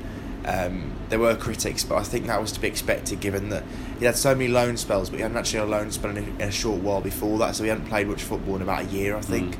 um, 0.44 0.92
there 1.08 1.18
were 1.18 1.34
critics, 1.36 1.84
but 1.84 1.96
I 1.96 2.02
think 2.02 2.26
that 2.26 2.40
was 2.40 2.52
to 2.52 2.60
be 2.60 2.68
expected 2.68 3.20
given 3.20 3.48
that 3.50 3.64
he 3.98 4.04
had 4.04 4.16
so 4.16 4.34
many 4.34 4.48
loan 4.48 4.76
spells, 4.76 5.10
but 5.10 5.16
he 5.16 5.22
hadn't 5.22 5.36
actually 5.36 5.60
had 5.60 5.68
a 5.68 5.70
loan 5.70 5.90
spell 5.90 6.10
in 6.10 6.18
a, 6.18 6.20
in 6.20 6.48
a 6.48 6.52
short 6.52 6.80
while 6.80 7.00
before 7.00 7.38
that, 7.38 7.56
so 7.56 7.64
he 7.64 7.68
hadn't 7.68 7.86
played 7.86 8.06
much 8.06 8.22
football 8.22 8.56
in 8.56 8.62
about 8.62 8.82
a 8.82 8.86
year, 8.86 9.16
I 9.16 9.20
think. 9.20 9.58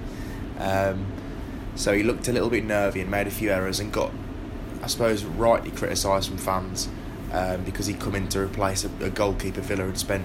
Um, 0.59 1.07
so 1.75 1.93
he 1.93 2.03
looked 2.03 2.29
a 2.29 2.33
little 2.33 2.51
bit 2.51 2.65
nervy 2.65 3.01
and 3.01 3.11
made 3.11 3.27
a 3.27 3.31
few 3.31 3.51
errors 3.51 3.81
and 3.81 3.93
got, 3.93 4.13
I 4.83 4.87
suppose, 4.87 5.25
rightly 5.25 5.71
criticised 5.71 6.29
from 6.29 6.39
fans 6.39 6.89
um, 7.33 7.65
because 7.65 7.87
he'd 7.87 8.01
come 8.01 8.15
in 8.15 8.29
to 8.31 8.41
replace 8.41 8.85
a, 8.85 9.05
a 9.05 9.11
goalkeeper 9.11 9.61
Villa 9.61 9.85
had 9.85 9.99
spent, 9.99 10.25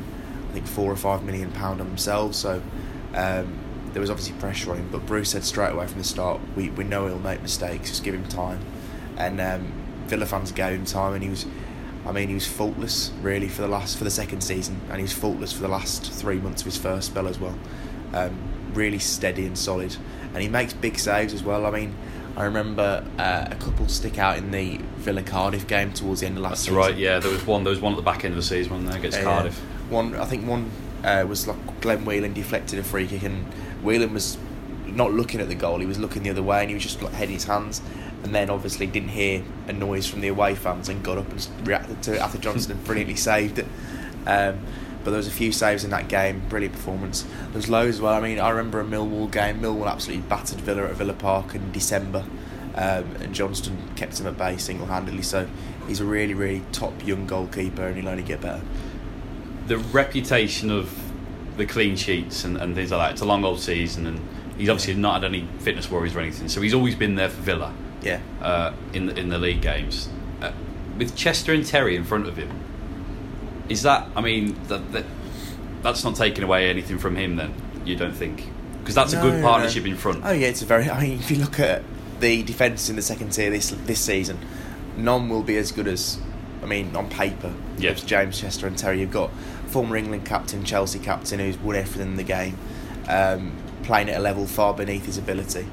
I 0.50 0.54
think, 0.54 0.68
four 0.68 0.92
or 0.92 0.96
five 0.96 1.24
million 1.24 1.52
pound 1.52 1.82
on 1.82 1.88
themselves. 1.88 2.38
So 2.38 2.62
um, 3.14 3.60
there 3.94 4.00
was 4.02 4.10
obviously 4.10 4.38
pressure 4.40 4.72
on 4.72 4.78
him. 4.78 4.90
But 4.92 5.06
Bruce 5.06 5.32
said 5.32 5.44
straight 5.44 5.72
away 5.74 5.88
from 5.88 5.98
the 5.98 6.04
start, 6.04 6.40
we, 6.56 6.70
we 6.70 6.84
know 6.84 7.08
he'll 7.08 7.20
make 7.20 7.42
mistakes, 7.42 7.90
just 7.90 8.04
give 8.04 8.16
him 8.16 8.28
time. 8.28 8.60
And 9.18 9.40
um, 9.42 9.72
Villa 10.08 10.26
fans 10.26 10.52
gave 10.52 10.74
him 10.74 10.86
time, 10.86 11.14
and 11.14 11.24
he 11.24 11.30
was. 11.30 11.46
I 12.04 12.12
mean, 12.12 12.30
he 12.30 12.34
was 12.34 12.48
faultless 12.48 13.12
really 13.22 13.48
for 13.48 13.62
the 13.62 13.68
last 13.68 13.98
for 13.98 14.04
the 14.04 14.10
second 14.10 14.42
season, 14.42 14.82
and 14.90 14.98
he 14.98 15.04
was 15.04 15.14
faultless 15.14 15.54
for 15.54 15.62
the 15.62 15.68
last 15.68 16.12
three 16.12 16.38
months 16.40 16.64
of 16.64 16.66
his 16.66 16.78
first 16.78 17.08
spell 17.08 17.28
as 17.28 17.40
well. 17.40 17.58
Um, 18.14 18.36
really 18.74 18.98
steady 18.98 19.46
and 19.46 19.56
solid, 19.58 19.96
and 20.34 20.42
he 20.42 20.48
makes 20.48 20.74
big 20.74 20.98
saves 20.98 21.32
as 21.32 21.44
well. 21.44 21.68
I 21.68 21.72
mean, 21.72 21.96
I 22.36 22.46
remember 22.46 23.06
uh, 23.20 23.48
a 23.52 23.56
couple 23.56 23.88
stick 23.88 24.18
out 24.18 24.38
in 24.38 24.50
the 24.50 24.78
Villa 24.98 25.22
Cardiff 25.22 25.68
game 25.68 25.94
towards 25.94 26.22
the 26.22 26.26
end 26.28 26.38
of 26.38 26.44
last 26.44 26.52
That's 26.52 26.62
season. 26.62 26.76
right. 26.76 26.98
Yeah, 26.98 27.20
there 27.20 27.32
was 27.32 27.46
one. 27.46 27.64
There 27.64 27.72
was 27.72 27.82
one 27.82 27.94
at 27.94 27.98
the 27.98 28.02
back 28.02 28.26
end 28.26 28.34
of 28.34 28.38
the 28.38 28.44
season 28.44 28.86
there 28.86 28.98
against 28.98 29.22
Cardiff. 29.22 29.58
One, 29.90 30.16
I 30.16 30.26
think 30.26 30.48
one 30.48 30.72
uh, 31.04 31.26
was 31.28 31.48
like 31.48 31.82
Glenn 31.82 32.06
Whelan 32.06 32.34
deflected 32.34 32.80
a 32.80 32.84
free 32.84 33.08
kick, 33.08 33.24
and 33.24 33.46
Whelan 33.84 34.14
was 34.14 34.38
not 34.86 35.12
looking 35.12 35.42
at 35.42 35.48
the 35.48 35.56
goal; 35.56 35.80
he 35.80 35.86
was 35.86 36.00
looking 36.00 36.24
the 36.24 36.30
other 36.30 36.44
way, 36.44 36.62
and 36.62 36.70
he 36.70 36.74
was 36.74 36.84
just 36.84 37.02
like 37.02 37.14
heading 37.14 37.36
his 37.36 37.46
hands. 37.46 37.82
And 38.24 38.36
then 38.36 38.52
obviously 38.52 38.86
didn't 38.86 39.10
hear 39.10 39.44
a 39.68 39.74
noise 39.74 40.08
from 40.08 40.22
the 40.22 40.28
away 40.28 40.54
fans 40.54 40.90
and 40.90 41.04
got 41.04 41.18
up 41.18 41.32
and 41.32 41.68
reacted 41.68 42.04
to 42.04 42.16
it 42.16 42.22
after 42.22 42.38
Johnson 42.38 42.76
had 42.76 42.86
brilliantly 42.86 43.16
saved 43.18 43.58
it. 43.58 43.66
Um, 44.28 44.60
but 45.04 45.12
there 45.12 45.18
was 45.18 45.28
a 45.28 45.32
few 45.32 45.52
saves 45.52 45.84
in 45.84 45.90
that 45.90 46.08
game, 46.08 46.44
brilliant 46.48 46.76
performance. 46.76 47.24
There 47.24 47.54
was 47.56 47.70
loads 47.70 47.96
as 47.96 48.02
well. 48.02 48.14
I 48.14 48.20
mean, 48.20 48.40
I 48.40 48.50
remember 48.50 48.80
a 48.80 48.84
Millwall 48.84 49.32
game. 49.32 49.60
Millwall 49.60 49.88
absolutely 49.92 50.28
battered 50.28 50.62
Villa 50.62 50.84
at 50.84 50.96
Villa 50.96 51.14
Park 51.14 51.56
in 51.56 51.72
December, 51.72 52.24
um, 52.76 53.16
and 53.20 53.34
Johnstone 53.34 53.78
kept 53.96 54.20
him 54.20 54.28
at 54.28 54.38
bay 54.38 54.58
single 54.58 54.86
handedly. 54.86 55.24
So 55.24 55.48
he's 55.88 56.00
a 56.00 56.06
really, 56.06 56.36
really 56.36 56.62
top 56.72 57.06
young 57.06 57.26
goalkeeper, 57.26 57.88
and 57.88 57.98
he'll 57.98 58.10
only 58.10 58.24
get 58.24 58.42
better. 58.42 58.62
The 59.68 59.78
reputation 59.78 60.70
of 60.72 60.98
the 61.58 61.66
clean 61.66 61.96
sheets 61.96 62.44
and, 62.44 62.58
and 62.58 62.76
things 62.76 62.92
like 62.92 63.00
that. 63.00 63.12
It's 63.14 63.22
a 63.22 63.26
long 63.26 63.44
old 63.44 63.60
season, 63.60 64.08
and 64.08 64.20
he's 64.58 64.70
obviously 64.70 64.96
not 64.96 65.22
had 65.22 65.24
any 65.26 65.48
fitness 65.60 65.90
worries 65.90 66.16
or 66.16 66.20
anything. 66.22 66.48
So 66.50 66.62
he's 66.62 66.74
always 66.74 66.96
been 66.96 67.16
there 67.16 67.30
for 67.30 67.42
Villa 67.42 67.74
Yeah. 68.02 68.20
uh, 68.42 68.74
in 68.94 69.08
the, 69.08 69.20
in 69.20 69.30
the 69.30 69.38
league 69.38 69.62
games. 69.62 70.10
Uh, 70.42 70.52
with 70.98 71.16
Chester 71.16 71.54
and 71.54 71.66
Terry 71.66 71.96
in 71.96 72.04
front 72.04 72.28
of 72.28 72.38
him, 72.38 72.50
is 73.70 73.84
that? 73.84 74.08
I 74.16 74.22
mean, 74.22 74.60
that, 74.68 74.92
that 74.92 75.06
that's 75.82 76.04
not 76.04 76.16
taking 76.16 76.44
away 76.44 76.70
anything 76.70 76.98
from 76.98 77.16
him. 77.16 77.38
Then 77.38 77.54
you 77.86 77.96
don't 77.96 78.14
think? 78.14 78.48
Because 78.80 78.96
that's 78.96 79.14
a 79.14 79.22
good 79.22 79.36
no, 79.36 79.42
partnership 79.42 79.84
no. 79.84 79.92
in 79.92 79.98
front. 79.98 80.22
Oh 80.26 80.32
yeah, 80.32 80.48
it's 80.48 80.62
a 80.62 80.66
very. 80.66 80.90
I 80.90 81.02
mean, 81.02 81.20
if 81.20 81.32
you 81.32 81.38
look 81.38 81.60
at 81.60 81.84
the 82.20 82.44
defence 82.44 82.90
in 82.90 82.96
the 82.96 83.02
second 83.02 83.30
tier 83.30 83.50
this 83.50 83.70
this 83.86 84.00
season, 84.00 84.38
none 84.98 85.30
will 85.30 85.44
be 85.44 85.58
as 85.58 85.72
good 85.72 85.88
as. 85.88 86.20
I 86.62 86.66
mean, 86.66 86.96
on 86.96 87.10
paper, 87.10 87.54
Yeah. 87.78 87.92
it's 87.92 88.04
James 88.04 88.40
Chester 88.40 88.68
and 88.68 88.78
Terry. 88.78 89.00
You've 89.00 89.12
got 89.12 89.32
former 89.68 89.96
England 89.98 90.26
captain, 90.26 90.64
Chelsea 90.64 91.00
captain, 91.00 91.40
who's 91.40 91.58
won 91.58 91.76
everything 91.76 92.02
in 92.12 92.16
the 92.18 92.24
game, 92.24 92.58
um, 93.08 93.54
playing 93.84 94.10
at 94.10 94.18
a 94.18 94.22
level 94.22 94.46
far 94.46 94.74
beneath 94.74 95.06
his 95.06 95.18
ability. 95.18 95.66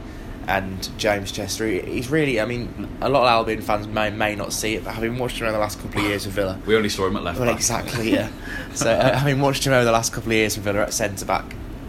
And 0.47 0.89
James 0.97 1.31
Chester, 1.31 1.67
he's 1.67 2.09
really. 2.11 2.41
I 2.41 2.47
mean, 2.47 2.89
a 3.03 3.09
lot 3.11 3.25
of 3.25 3.29
Albion 3.29 3.61
fans 3.61 3.87
may 3.87 4.09
may 4.09 4.35
not 4.35 4.51
see 4.55 4.77
it, 4.77 4.85
but 4.85 4.95
having 4.95 5.19
watched 5.19 5.37
him 5.39 5.45
over 5.45 5.53
the 5.53 5.59
last 5.59 5.79
couple 5.79 6.01
of 6.01 6.07
years 6.07 6.25
with 6.25 6.35
Villa, 6.37 6.59
We 6.65 6.75
only 6.75 6.89
saw 6.89 7.07
him 7.07 7.17
at 7.17 7.23
left 7.23 7.39
well, 7.39 7.49
back. 7.51 7.57
exactly, 7.57 8.13
yeah. 8.15 8.31
so, 8.73 8.91
uh, 8.91 9.15
having 9.19 9.43
watched 9.43 9.67
him 9.67 9.75
over 9.75 9.85
the 9.85 9.93
last 9.93 10.11
couple 10.15 10.31
of 10.31 10.37
years 10.37 10.57
with 10.57 10.65
Villa 10.65 10.81
at 10.85 10.95
centre 10.95 11.27
back, 11.27 11.45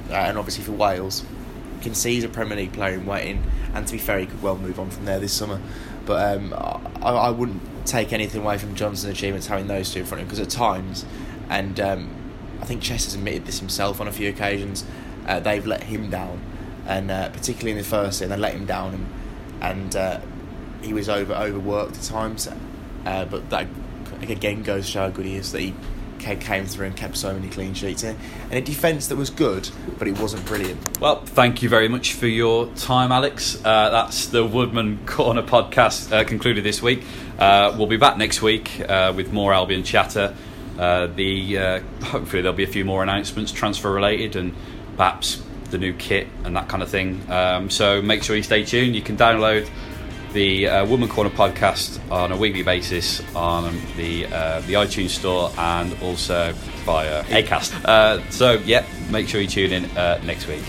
uh, 0.09 0.13
and 0.15 0.37
obviously 0.37 0.65
for 0.65 0.73
Wales, 0.73 1.23
you 1.77 1.83
can 1.83 1.95
see 1.95 2.15
he's 2.15 2.25
a 2.25 2.27
Premier 2.29 2.57
League 2.57 2.73
player 2.73 2.95
in 2.95 3.05
waiting. 3.05 3.41
And 3.73 3.87
to 3.87 3.93
be 3.93 3.97
fair, 3.97 4.19
he 4.19 4.25
could 4.25 4.41
well 4.43 4.57
move 4.57 4.77
on 4.77 4.89
from 4.89 5.05
there 5.05 5.19
this 5.21 5.31
summer. 5.31 5.61
But 6.05 6.35
um, 6.37 6.53
I, 7.01 7.11
I 7.11 7.29
wouldn't 7.29 7.61
take 7.85 8.13
anything 8.13 8.41
away 8.41 8.57
from 8.57 8.75
Johnson's 8.75 9.17
achievements 9.17 9.47
having 9.47 9.67
those 9.67 9.93
two 9.93 9.99
in 9.99 10.05
front 10.05 10.21
of 10.21 10.25
him 10.25 10.35
because 10.35 10.39
at 10.39 10.49
times, 10.49 11.05
and 11.49 11.79
um, 11.79 12.09
I 12.61 12.65
think 12.65 12.81
Chess 12.81 13.05
has 13.05 13.15
admitted 13.15 13.45
this 13.45 13.59
himself 13.59 14.01
on 14.01 14.07
a 14.07 14.11
few 14.11 14.29
occasions, 14.29 14.85
uh, 15.27 15.39
they've 15.39 15.65
let 15.65 15.83
him 15.83 16.09
down, 16.09 16.41
and 16.87 17.09
uh, 17.11 17.29
particularly 17.29 17.71
in 17.71 17.77
the 17.77 17.83
first 17.83 18.19
season, 18.19 18.29
they 18.29 18.37
let 18.37 18.53
him 18.53 18.65
down, 18.65 18.93
and, 18.93 19.07
and 19.61 19.95
uh, 19.95 20.19
he 20.81 20.93
was 20.93 21.09
over 21.09 21.33
overworked 21.33 21.97
at 21.97 22.03
times. 22.03 22.47
Uh, 23.05 23.25
but 23.25 23.49
that 23.49 23.67
again 24.21 24.63
goes 24.63 24.85
to 24.85 24.91
show 24.91 24.99
how 25.01 25.09
good 25.09 25.25
he 25.25 25.35
is 25.35 25.51
that 25.51 25.61
he 25.61 25.73
came 26.19 26.65
through 26.65 26.87
and 26.87 26.95
kept 26.95 27.17
so 27.17 27.33
many 27.33 27.49
clean 27.49 27.73
sheets. 27.73 28.03
And 28.03 28.17
and 28.43 28.53
a 28.53 28.61
defence 28.61 29.07
that 29.07 29.15
was 29.15 29.29
good, 29.29 29.69
but 29.97 30.07
it 30.07 30.19
wasn't 30.19 30.45
brilliant. 30.45 30.99
Well, 30.99 31.23
thank 31.23 31.61
you 31.61 31.69
very 31.69 31.87
much 31.87 32.13
for 32.13 32.27
your 32.27 32.67
time, 32.75 33.11
Alex. 33.11 33.59
Uh, 33.63 33.89
that's 33.89 34.27
the 34.27 34.45
Woodman 34.45 35.05
Corner 35.05 35.43
podcast 35.43 36.11
uh, 36.11 36.23
concluded 36.23 36.63
this 36.63 36.81
week. 36.81 37.03
Uh, 37.37 37.75
we'll 37.77 37.87
be 37.87 37.97
back 37.97 38.17
next 38.17 38.41
week 38.41 38.81
uh, 38.87 39.13
with 39.15 39.31
more 39.31 39.53
Albion 39.53 39.83
chatter. 39.83 40.35
Uh, 40.77 41.07
the 41.07 41.57
uh, 41.57 41.79
hopefully 42.03 42.41
there'll 42.41 42.55
be 42.55 42.63
a 42.63 42.67
few 42.67 42.85
more 42.85 43.03
announcements 43.03 43.51
transfer 43.51 43.91
related 43.91 44.35
and 44.35 44.55
perhaps 44.95 45.41
the 45.71 45.77
new 45.77 45.93
kit 45.93 46.27
and 46.43 46.55
that 46.55 46.67
kind 46.67 46.81
of 46.81 46.89
thing. 46.89 47.21
Um, 47.29 47.69
so 47.69 48.01
make 48.01 48.23
sure 48.23 48.35
you 48.35 48.43
stay 48.43 48.63
tuned. 48.63 48.95
You 48.95 49.01
can 49.01 49.17
download 49.17 49.69
the 50.33 50.67
uh, 50.67 50.85
Woodman 50.85 51.09
Corner 51.09 51.29
podcast 51.29 51.99
on 52.11 52.31
a 52.31 52.37
weekly 52.37 52.63
basis 52.63 53.21
on 53.35 53.79
the 53.97 54.25
uh, 54.27 54.61
the 54.61 54.73
iTunes 54.73 55.09
store 55.09 55.51
and 55.57 55.95
also 56.01 56.53
via 56.85 57.23
Acast. 57.25 57.73
Uh, 57.85 58.29
so 58.29 58.53
yeah, 58.65 58.85
make 59.09 59.27
sure 59.27 59.41
you 59.41 59.47
tune 59.47 59.71
in 59.71 59.85
uh, 59.97 60.21
next 60.23 60.47
week. 60.47 60.63